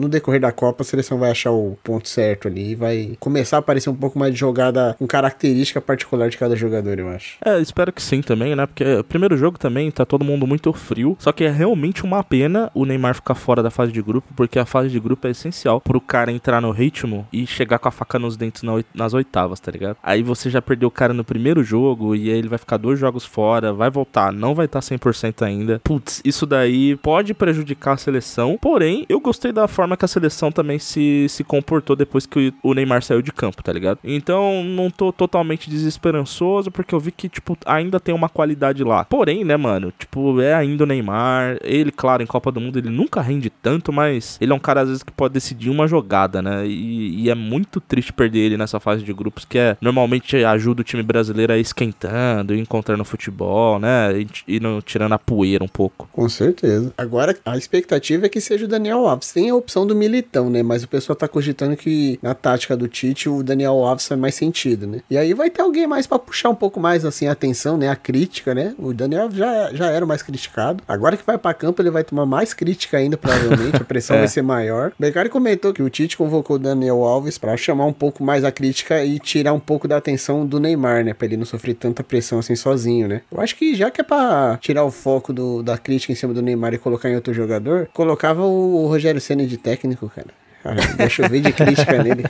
no 0.00 0.08
decorrer 0.08 0.40
da 0.40 0.52
Copa 0.52 0.82
a 0.82 0.84
seleção 0.84 1.18
vai 1.18 1.30
achar 1.30 1.50
o 1.52 1.76
ponto 1.82 2.08
certo 2.08 2.48
ali 2.48 2.70
e 2.70 2.74
vai 2.74 3.16
começar 3.20 3.56
a 3.56 3.60
aparecer 3.60 3.90
um 3.90 3.94
pouco 3.94 4.18
mais 4.18 4.32
de 4.32 4.40
jogada 4.40 4.94
com 4.98 5.06
característica 5.06 5.80
particular 5.80 6.28
de 6.30 6.38
cada 6.38 6.54
jogador, 6.56 6.98
eu 6.98 7.08
acho. 7.08 7.36
É, 7.44 7.60
espero 7.60 7.92
que 7.92 8.02
sim 8.02 8.22
também, 8.22 8.54
né? 8.56 8.66
Porque 8.66 8.84
o 8.84 9.04
primeiro 9.04 9.36
jogo 9.36 9.58
também 9.58 9.90
tá 9.90 10.04
todo 10.04 10.24
mundo 10.24 10.46
muito 10.46 10.72
frio. 10.72 11.16
Só 11.18 11.32
que 11.32 11.44
é 11.44 11.50
realmente 11.50 12.04
uma 12.04 12.22
pena 12.22 12.70
o 12.74 12.84
Neymar 12.84 13.14
ficar 13.14 13.34
fora 13.34 13.62
da 13.62 13.70
fase 13.70 13.92
de 13.92 14.00
grupo, 14.02 14.26
porque 14.36 14.58
a 14.58 14.64
fase 14.64 14.88
de 14.88 14.98
grupo 15.00 15.26
é 15.26 15.30
essencial 15.30 15.80
pro 15.80 16.00
cara 16.00 16.30
entrar 16.32 16.60
no 16.60 16.70
ritmo 16.70 17.26
e 17.32 17.46
chegar 17.46 17.78
com 17.78 17.88
a 17.88 17.92
faca 17.92 18.18
nos 18.18 18.36
dentes 18.36 18.62
nas 18.94 19.12
oitavas, 19.14 19.60
tá 19.60 19.70
ligado? 19.70 19.96
Aí 20.02 20.22
você 20.22 20.48
já 20.48 20.61
perdeu 20.62 20.88
o 20.88 20.90
cara 20.90 21.12
no 21.12 21.24
primeiro 21.24 21.62
jogo 21.62 22.14
e 22.14 22.30
aí 22.30 22.38
ele 22.38 22.48
vai 22.48 22.58
ficar 22.58 22.76
dois 22.76 22.98
jogos 22.98 23.24
fora, 23.24 23.72
vai 23.72 23.90
voltar, 23.90 24.32
não 24.32 24.54
vai 24.54 24.66
estar 24.66 24.80
100% 24.80 25.42
ainda. 25.42 25.80
Putz, 25.84 26.20
isso 26.24 26.46
daí 26.46 26.96
pode 26.96 27.34
prejudicar 27.34 27.94
a 27.94 27.96
seleção. 27.96 28.58
Porém, 28.60 29.04
eu 29.08 29.20
gostei 29.20 29.52
da 29.52 29.68
forma 29.68 29.96
que 29.96 30.04
a 30.04 30.08
seleção 30.08 30.50
também 30.50 30.78
se, 30.78 31.26
se 31.28 31.44
comportou 31.44 31.96
depois 31.96 32.26
que 32.26 32.52
o 32.62 32.74
Neymar 32.74 33.02
saiu 33.02 33.22
de 33.22 33.32
campo, 33.32 33.62
tá 33.62 33.72
ligado? 33.72 33.98
Então, 34.04 34.62
não 34.64 34.90
tô 34.90 35.12
totalmente 35.12 35.68
desesperançoso, 35.68 36.70
porque 36.70 36.94
eu 36.94 37.00
vi 37.00 37.12
que, 37.12 37.28
tipo, 37.28 37.56
ainda 37.66 37.98
tem 37.98 38.14
uma 38.14 38.28
qualidade 38.28 38.84
lá. 38.84 39.04
Porém, 39.04 39.44
né, 39.44 39.56
mano, 39.56 39.92
tipo, 39.98 40.40
é 40.40 40.54
ainda 40.54 40.84
o 40.84 40.86
Neymar. 40.86 41.58
Ele, 41.62 41.90
claro, 41.90 42.22
em 42.22 42.26
Copa 42.26 42.50
do 42.52 42.60
Mundo 42.60 42.78
ele 42.78 42.90
nunca 42.90 43.20
rende 43.20 43.50
tanto, 43.50 43.92
mas 43.92 44.38
ele 44.40 44.52
é 44.52 44.54
um 44.54 44.58
cara, 44.58 44.82
às 44.82 44.88
vezes, 44.88 45.02
que 45.02 45.12
pode 45.12 45.34
decidir 45.34 45.70
uma 45.70 45.86
jogada, 45.86 46.40
né? 46.40 46.66
E, 46.66 47.22
e 47.22 47.30
é 47.30 47.34
muito 47.34 47.80
triste 47.80 48.12
perder 48.12 48.40
ele 48.40 48.56
nessa 48.56 48.80
fase 48.80 49.02
de 49.02 49.12
grupos, 49.12 49.44
que 49.44 49.58
é 49.58 49.76
normalmente 49.80 50.44
ajuda 50.52 50.80
o 50.82 50.84
time 50.84 51.02
brasileiro 51.02 51.52
a 51.52 51.58
ir 51.58 51.60
esquentando, 51.62 52.54
encontrando 52.54 53.04
futebol, 53.04 53.78
né? 53.78 54.20
E, 54.20 54.56
e 54.56 54.60
não, 54.60 54.80
tirando 54.80 55.12
a 55.12 55.18
poeira 55.18 55.62
um 55.64 55.68
pouco. 55.68 56.08
Com 56.12 56.28
certeza. 56.28 56.92
Agora, 56.96 57.36
a 57.44 57.56
expectativa 57.56 58.26
é 58.26 58.28
que 58.28 58.40
seja 58.40 58.64
o 58.64 58.68
Daniel 58.68 59.06
Alves. 59.06 59.32
Tem 59.32 59.50
a 59.50 59.54
opção 59.54 59.86
do 59.86 59.94
Militão, 59.94 60.48
né? 60.50 60.62
Mas 60.62 60.82
o 60.84 60.88
pessoal 60.88 61.16
tá 61.16 61.28
cogitando 61.28 61.76
que 61.76 62.18
na 62.22 62.34
tática 62.34 62.76
do 62.76 62.88
Tite 62.88 63.28
o 63.28 63.42
Daniel 63.42 63.74
Alves 63.84 64.06
faz 64.06 64.20
mais 64.20 64.34
sentido, 64.34 64.86
né? 64.86 65.00
E 65.10 65.16
aí 65.16 65.34
vai 65.34 65.50
ter 65.50 65.62
alguém 65.62 65.86
mais 65.86 66.06
pra 66.06 66.18
puxar 66.18 66.48
um 66.50 66.54
pouco 66.54 66.78
mais 66.80 67.04
assim 67.04 67.26
a 67.26 67.32
atenção, 67.32 67.76
né? 67.76 67.88
A 67.88 67.96
crítica, 67.96 68.54
né? 68.54 68.74
O 68.78 68.92
Daniel 68.92 69.22
Alves 69.22 69.38
já, 69.38 69.72
já 69.72 69.86
era 69.90 70.04
o 70.04 70.08
mais 70.08 70.22
criticado. 70.22 70.82
Agora 70.86 71.16
que 71.16 71.24
vai 71.26 71.38
pra 71.38 71.54
campo, 71.54 71.80
ele 71.82 71.90
vai 71.90 72.04
tomar 72.04 72.26
mais 72.26 72.52
crítica 72.54 72.96
ainda, 72.96 73.16
provavelmente. 73.16 73.76
A 73.76 73.84
pressão 73.84 74.12
É. 74.16 74.18
vai 74.20 74.28
ser 74.28 74.42
maior. 74.42 74.88
O 74.90 74.92
Becari 74.98 75.28
comentou 75.28 75.72
que 75.72 75.82
o 75.82 75.88
Tite 75.88 76.16
convocou 76.16 76.56
o 76.56 76.58
Daniel 76.58 77.02
Alves 77.02 77.38
pra 77.38 77.56
chamar 77.56 77.86
um 77.86 77.92
pouco 77.92 78.22
mais 78.22 78.44
a 78.44 78.52
crítica 78.52 79.02
e 79.04 79.18
tirar 79.18 79.52
um 79.54 79.60
pouco 79.60 79.88
da 79.88 79.96
atenção 79.96 80.41
do 80.46 80.60
Neymar, 80.60 81.04
né? 81.04 81.14
Pra 81.14 81.26
ele 81.26 81.36
não 81.36 81.44
sofrer 81.44 81.74
tanta 81.74 82.02
pressão 82.02 82.38
assim 82.38 82.56
sozinho, 82.56 83.08
né? 83.08 83.22
Eu 83.30 83.40
acho 83.40 83.56
que 83.56 83.74
já 83.74 83.90
que 83.90 84.00
é 84.00 84.04
pra 84.04 84.58
tirar 84.60 84.84
o 84.84 84.90
foco 84.90 85.32
do, 85.32 85.62
da 85.62 85.78
crítica 85.78 86.12
em 86.12 86.16
cima 86.16 86.34
do 86.34 86.42
Neymar 86.42 86.74
e 86.74 86.78
colocar 86.78 87.10
em 87.10 87.14
outro 87.14 87.32
jogador, 87.32 87.88
colocava 87.92 88.44
o, 88.44 88.86
Rogério 88.86 89.20
Senna 89.20 89.46
de 89.46 89.56
técnico, 89.56 90.10
cara. 90.14 90.28
Cara, 90.62 90.80
ia 90.98 91.08
chover 91.08 91.40
de 91.40 91.52
crítica 91.52 92.02
nele. 92.02 92.24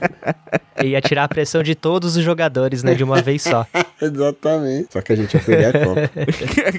Ia 0.82 1.00
tirar 1.00 1.24
a 1.24 1.28
pressão 1.28 1.62
de 1.62 1.74
todos 1.74 2.16
os 2.16 2.24
jogadores, 2.24 2.82
né? 2.82 2.94
De 2.94 3.04
uma 3.04 3.20
vez 3.20 3.42
só. 3.42 3.66
Exatamente. 4.00 4.88
Só 4.90 5.00
que 5.00 5.12
a 5.12 5.16
gente 5.16 5.34
ia 5.34 5.40
perder 5.40 5.64
a 5.66 5.84
Copa. 5.84 6.10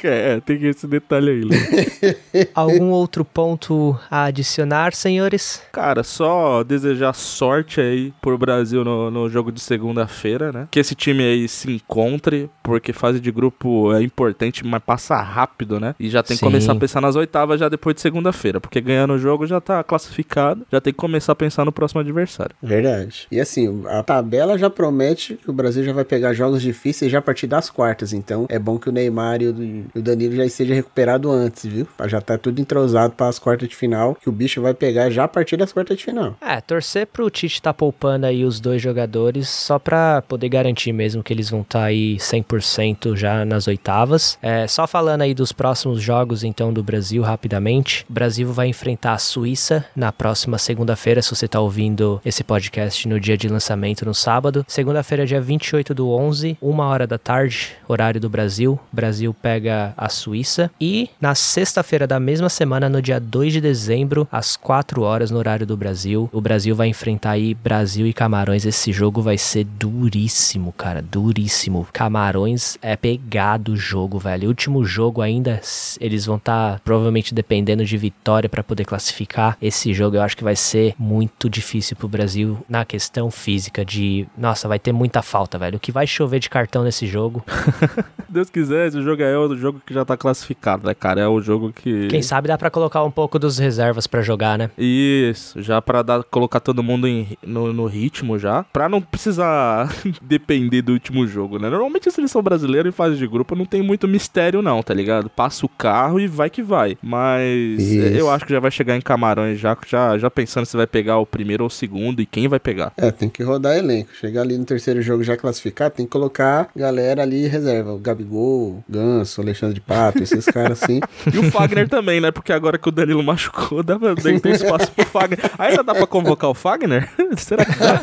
é, 0.07 0.39
tem 0.41 0.65
esse 0.65 0.87
detalhe 0.87 1.29
aí, 1.29 1.41
Léo. 1.41 2.47
Algum 2.55 2.89
outro 2.89 3.23
ponto 3.23 3.97
a 4.09 4.25
adicionar, 4.25 4.93
senhores? 4.93 5.61
Cara, 5.71 6.03
só 6.03 6.63
desejar 6.63 7.13
sorte 7.13 7.79
aí 7.79 8.13
pro 8.21 8.37
Brasil 8.37 8.83
no, 8.83 9.11
no 9.11 9.29
jogo 9.29 9.51
de 9.51 9.61
segunda-feira, 9.61 10.51
né? 10.51 10.67
Que 10.71 10.79
esse 10.79 10.95
time 10.95 11.23
aí 11.23 11.47
se 11.47 11.71
encontre, 11.71 12.49
porque 12.63 12.91
fase 12.91 13.19
de 13.19 13.31
grupo 13.31 13.93
é 13.93 14.01
importante, 14.01 14.65
mas 14.65 14.81
passa 14.83 15.21
rápido, 15.21 15.79
né? 15.79 15.95
E 15.99 16.09
já 16.09 16.23
tem 16.23 16.35
que 16.35 16.39
Sim. 16.39 16.47
começar 16.47 16.71
a 16.73 16.75
pensar 16.75 16.99
nas 16.99 17.15
oitavas 17.15 17.59
já 17.59 17.69
depois 17.69 17.95
de 17.95 18.01
segunda-feira, 18.01 18.59
porque 18.59 18.81
ganhando 18.81 19.13
o 19.13 19.19
jogo 19.19 19.45
já 19.45 19.61
tá 19.61 19.83
classificado, 19.83 20.65
já 20.71 20.81
tem 20.81 20.91
que 20.91 20.97
começar 20.97 21.33
a 21.33 21.35
pensar 21.43 21.65
no 21.65 21.71
próximo 21.71 21.99
adversário. 21.99 22.55
Verdade. 22.61 23.27
E 23.29 23.39
assim, 23.39 23.83
a 23.87 24.01
tabela 24.01 24.57
já 24.57 24.69
promete 24.69 25.35
que 25.35 25.49
o 25.49 25.53
Brasil 25.53 25.83
já 25.83 25.91
vai 25.91 26.05
pegar 26.05 26.33
jogos 26.33 26.61
difíceis 26.61 27.11
já 27.11 27.19
a 27.19 27.21
partir 27.21 27.47
das 27.47 27.69
quartas. 27.69 28.13
Então 28.13 28.45
é 28.49 28.57
bom 28.57 28.79
que 28.79 28.87
o 28.87 28.91
Neymar 28.91 29.41
e 29.41 29.47
o, 29.93 30.01
Danilo 30.01 30.35
já 30.35 30.45
esteja 30.45 30.73
recuperado 30.73 31.29
antes, 31.29 31.65
viu? 31.65 31.85
Pra 31.97 32.07
já 32.07 32.21
tá 32.21 32.37
tudo 32.37 32.61
entrosado 32.61 33.13
para 33.13 33.27
as 33.27 33.39
quartas 33.39 33.67
de 33.67 33.75
final, 33.75 34.15
que 34.15 34.29
o 34.29 34.31
bicho 34.31 34.61
vai 34.61 34.73
pegar 34.73 35.09
já 35.09 35.25
a 35.25 35.27
partir 35.27 35.57
das 35.57 35.73
quartas 35.73 35.97
de 35.97 36.05
final. 36.05 36.37
É, 36.39 36.61
torcer 36.61 37.07
pro 37.07 37.29
Tite 37.29 37.61
tá 37.61 37.73
poupando 37.73 38.25
aí 38.25 38.45
os 38.45 38.59
dois 38.59 38.81
jogadores 38.81 39.49
só 39.49 39.77
pra 39.77 40.21
poder 40.21 40.47
garantir 40.47 40.93
mesmo 40.93 41.23
que 41.23 41.33
eles 41.33 41.49
vão 41.49 41.61
estar 41.61 41.83
aí 41.83 42.15
100% 42.17 43.15
já 43.15 43.43
nas 43.43 43.67
oitavas. 43.67 44.37
É, 44.41 44.67
só 44.67 44.87
falando 44.87 45.23
aí 45.23 45.33
dos 45.33 45.51
próximos 45.51 46.01
jogos 46.01 46.43
então 46.43 46.71
do 46.71 46.83
Brasil 46.83 47.21
rapidamente. 47.21 48.05
O 48.09 48.13
Brasil 48.13 48.51
vai 48.53 48.67
enfrentar 48.67 49.13
a 49.13 49.17
Suíça 49.17 49.85
na 49.95 50.11
próxima 50.11 50.57
segunda-feira, 50.57 51.21
se 51.21 51.32
você 51.33 51.47
tá 51.47 51.59
ouvindo 51.59 52.21
esse 52.23 52.43
podcast 52.43 53.07
no 53.07 53.19
dia 53.19 53.35
de 53.35 53.47
lançamento 53.47 54.05
no 54.05 54.13
sábado. 54.13 54.63
Segunda-feira, 54.67 55.25
dia 55.25 55.41
28 55.41 55.93
do 55.93 56.09
11, 56.09 56.57
uma 56.61 56.85
hora 56.85 57.07
da 57.07 57.17
tarde, 57.17 57.71
horário 57.87 58.21
do 58.21 58.29
Brasil. 58.29 58.79
O 58.91 58.95
Brasil 58.95 59.33
pega 59.33 59.93
a 59.97 60.09
Suíça. 60.09 60.69
E 60.79 61.09
na 61.19 61.33
sexta-feira 61.33 62.05
da 62.05 62.19
mesma 62.19 62.49
semana, 62.49 62.87
no 62.87 63.01
dia 63.01 63.19
2 63.19 63.53
de 63.53 63.61
dezembro, 63.61 64.27
às 64.31 64.55
4 64.55 65.01
horas 65.01 65.31
no 65.31 65.37
horário 65.39 65.65
do 65.65 65.75
Brasil, 65.75 66.29
o 66.31 66.39
Brasil 66.39 66.75
vai 66.75 66.87
enfrentar 66.87 67.31
aí 67.31 67.53
Brasil 67.53 68.05
e 68.05 68.13
Camarões. 68.13 68.65
Esse 68.65 68.91
jogo 68.91 69.21
vai 69.21 69.37
ser 69.37 69.63
duríssimo, 69.63 70.71
cara, 70.71 71.01
duríssimo. 71.01 71.87
Camarões 71.91 72.77
é 72.81 72.95
pegado 72.95 73.73
o 73.73 73.77
jogo, 73.77 74.19
velho. 74.19 74.47
Último 74.47 74.85
jogo 74.85 75.21
ainda, 75.21 75.59
eles 75.99 76.25
vão 76.25 76.37
estar 76.37 76.79
provavelmente 76.81 77.33
dependendo 77.33 77.83
de 77.83 77.97
vitória 77.97 78.49
pra 78.49 78.63
poder 78.63 78.85
classificar. 78.85 79.57
Esse 79.61 79.93
jogo 79.93 80.17
eu 80.17 80.21
acho 80.21 80.37
que 80.37 80.43
vai 80.43 80.55
ser 80.55 80.93
muito 80.99 81.22
difícil 81.49 81.95
pro 81.95 82.07
Brasil 82.07 82.57
na 82.69 82.85
questão 82.85 83.29
física 83.31 83.83
de, 83.85 84.27
nossa, 84.37 84.67
vai 84.67 84.79
ter 84.79 84.91
muita 84.91 85.21
falta, 85.21 85.57
velho. 85.57 85.77
O 85.77 85.79
que 85.79 85.91
vai 85.91 86.05
chover 86.07 86.39
de 86.39 86.49
cartão 86.49 86.83
nesse 86.83 87.05
jogo, 87.07 87.43
Se 87.47 88.03
Deus 88.29 88.49
quiser, 88.49 88.87
esse 88.87 89.01
jogo 89.01 89.21
aí 89.23 89.31
é 89.31 89.37
o 89.37 89.55
jogo 89.55 89.81
que 89.85 89.93
já 89.93 90.03
tá 90.03 90.17
classificado, 90.17 90.87
né, 90.87 90.93
cara? 90.93 91.21
É 91.21 91.27
o 91.27 91.39
jogo 91.41 91.71
que. 91.71 92.07
quem 92.07 92.21
sabe 92.21 92.47
dá 92.47 92.57
pra 92.57 92.69
colocar 92.69 93.03
um 93.03 93.11
pouco 93.11 93.37
dos 93.37 93.57
reservas 93.59 94.07
pra 94.07 94.21
jogar, 94.21 94.57
né? 94.57 94.71
Isso, 94.77 95.61
já 95.61 95.81
pra 95.81 96.01
dar, 96.01 96.23
colocar 96.23 96.59
todo 96.59 96.81
mundo 96.83 97.07
em- 97.07 97.37
no, 97.45 97.71
no 97.73 97.85
ritmo 97.85 98.39
já, 98.39 98.63
pra 98.63 98.89
não 98.89 99.01
precisar 99.01 99.89
depender 100.21 100.81
do 100.81 100.93
último 100.93 101.27
jogo, 101.27 101.59
né? 101.59 101.69
Normalmente 101.69 102.09
a 102.09 102.11
seleção 102.11 102.41
brasileira 102.41 102.89
em 102.89 102.91
fase 102.91 103.15
de 103.17 103.27
grupo 103.27 103.55
não 103.55 103.65
tem 103.65 103.81
muito 103.81 104.07
mistério 104.07 104.61
não, 104.61 104.81
tá 104.81 104.93
ligado? 104.93 105.29
Passa 105.29 105.65
o 105.65 105.69
carro 105.69 106.19
e 106.19 106.27
vai 106.27 106.49
que 106.49 106.61
vai. 106.63 106.97
Mas 107.01 107.79
Isso. 107.81 108.17
eu 108.17 108.29
acho 108.31 108.45
que 108.45 108.51
já 108.53 108.59
vai 108.59 108.71
chegar 108.71 108.95
em 108.95 109.01
Camarões 109.01 109.59
já, 109.59 109.77
já, 109.87 110.17
já 110.17 110.29
pensando 110.31 110.65
se 110.65 110.75
vai 110.75 110.87
pegar 110.87 111.12
o 111.17 111.25
primeiro 111.25 111.63
ou 111.63 111.67
o 111.67 111.71
segundo 111.71 112.21
e 112.21 112.25
quem 112.25 112.47
vai 112.47 112.59
pegar. 112.59 112.91
É, 112.97 113.11
tem 113.11 113.29
que 113.29 113.43
rodar 113.43 113.77
elenco. 113.77 114.09
Chegar 114.13 114.41
ali 114.41 114.57
no 114.57 114.65
terceiro 114.65 115.01
jogo 115.01 115.23
já 115.23 115.37
classificado, 115.37 115.95
tem 115.95 116.05
que 116.05 116.11
colocar 116.11 116.69
galera 116.75 117.23
ali 117.23 117.45
em 117.45 117.47
reserva. 117.47 117.93
O 117.93 117.99
Gabigol, 117.99 118.83
Ganso, 118.87 119.41
Alexandre 119.41 119.75
de 119.75 119.81
Pato, 119.81 120.21
esses 120.21 120.45
caras 120.45 120.81
assim. 120.83 120.99
E 121.33 121.37
o 121.37 121.51
Fagner 121.51 121.87
também, 121.87 122.19
né? 122.19 122.31
Porque 122.31 122.51
agora 122.51 122.77
que 122.77 122.87
o 122.87 122.91
Danilo 122.91 123.23
machucou, 123.23 123.81
dá 123.81 123.97
pra, 123.97 124.13
tem 124.15 124.51
espaço 124.51 124.91
pro 124.91 125.05
Fagner. 125.05 125.39
Ainda 125.57 125.83
dá 125.83 125.95
pra 125.95 126.05
convocar 126.05 126.49
o 126.49 126.53
Fagner? 126.53 127.09
Será 127.37 127.65
que 127.65 127.79
dá? 127.79 128.01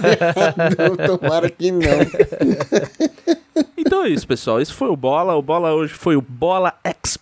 Não, 0.89 1.19
tomara 1.19 1.51
que 1.51 1.71
não. 1.71 1.81
Então 3.77 4.05
é 4.05 4.09
isso, 4.09 4.27
pessoal. 4.27 4.61
Esse 4.61 4.73
foi 4.73 4.89
o 4.89 4.97
Bola. 4.97 5.35
O 5.35 5.43
Bola 5.43 5.73
hoje 5.73 5.93
foi 5.93 6.15
o 6.15 6.23
Bola 6.23 6.75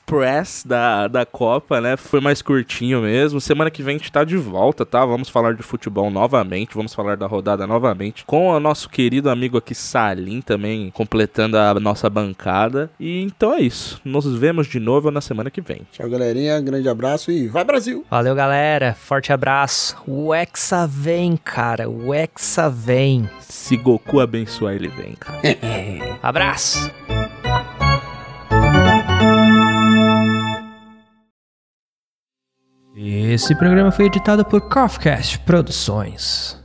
Express 0.09 0.64
da, 0.66 1.07
da 1.07 1.27
Copa, 1.27 1.81
né? 1.81 1.97
Foi 1.97 2.21
mais 2.21 2.40
curtinho 2.40 3.03
mesmo. 3.03 3.40
Semana 3.40 3.71
que 3.71 3.83
vem 3.83 3.97
a 3.97 3.99
gente 3.99 4.11
tá 4.11 4.25
de 4.25 4.37
volta, 4.37 4.87
tá? 4.87 5.05
Vamos 5.05 5.29
falar 5.29 5.55
de 5.55 5.62
futebol 5.62 6.11
novamente. 6.11 6.75
Vamos 6.75 6.94
falar 6.94 7.16
da 7.16 7.27
rodada 7.27 7.66
novamente. 7.66 8.25
Com 8.25 8.49
o 8.49 8.59
nosso 8.59 8.88
querido 8.88 9.29
amigo 9.29 9.59
aqui, 9.59 9.75
Salim, 9.75 10.40
também 10.40 10.90
completando 10.90 11.59
a 11.59 11.75
nossa 11.75 12.09
bancada. 12.09 12.90
E 12.99 13.23
então 13.23 13.53
é 13.53 13.61
isso. 13.61 14.01
Nos 14.03 14.27
vemos 14.35 14.66
de 14.66 14.81
novo 14.81 15.11
na 15.11 15.21
semana 15.21 15.51
que 15.51 15.61
vem. 15.61 15.83
Tchau, 15.92 16.09
galerinha. 16.09 16.59
Grande 16.61 16.88
abraço 16.88 17.31
e 17.31 17.47
vai 17.47 17.64
Brasil! 17.64 18.07
Valeu, 18.11 18.35
galera. 18.35 18.94
Forte 18.94 19.31
abraço. 19.31 19.94
O 20.07 20.35
Hexa 20.35 20.87
vem, 20.87 21.37
cara. 21.37 21.88
O 21.88 22.14
Hexa 22.14 22.71
vem. 22.71 23.29
Se 23.40 23.77
Goku 23.77 24.21
abençoar, 24.21 24.75
ele 24.75 24.88
vem, 24.88 25.12
cara. 25.14 25.40
Abraço. 26.23 26.90
Esse 33.00 33.54
programa 33.54 33.92
foi 33.92 34.06
editado 34.06 34.44
por 34.44 34.61
Kafcast 34.68 35.38
Produções. 35.38 36.58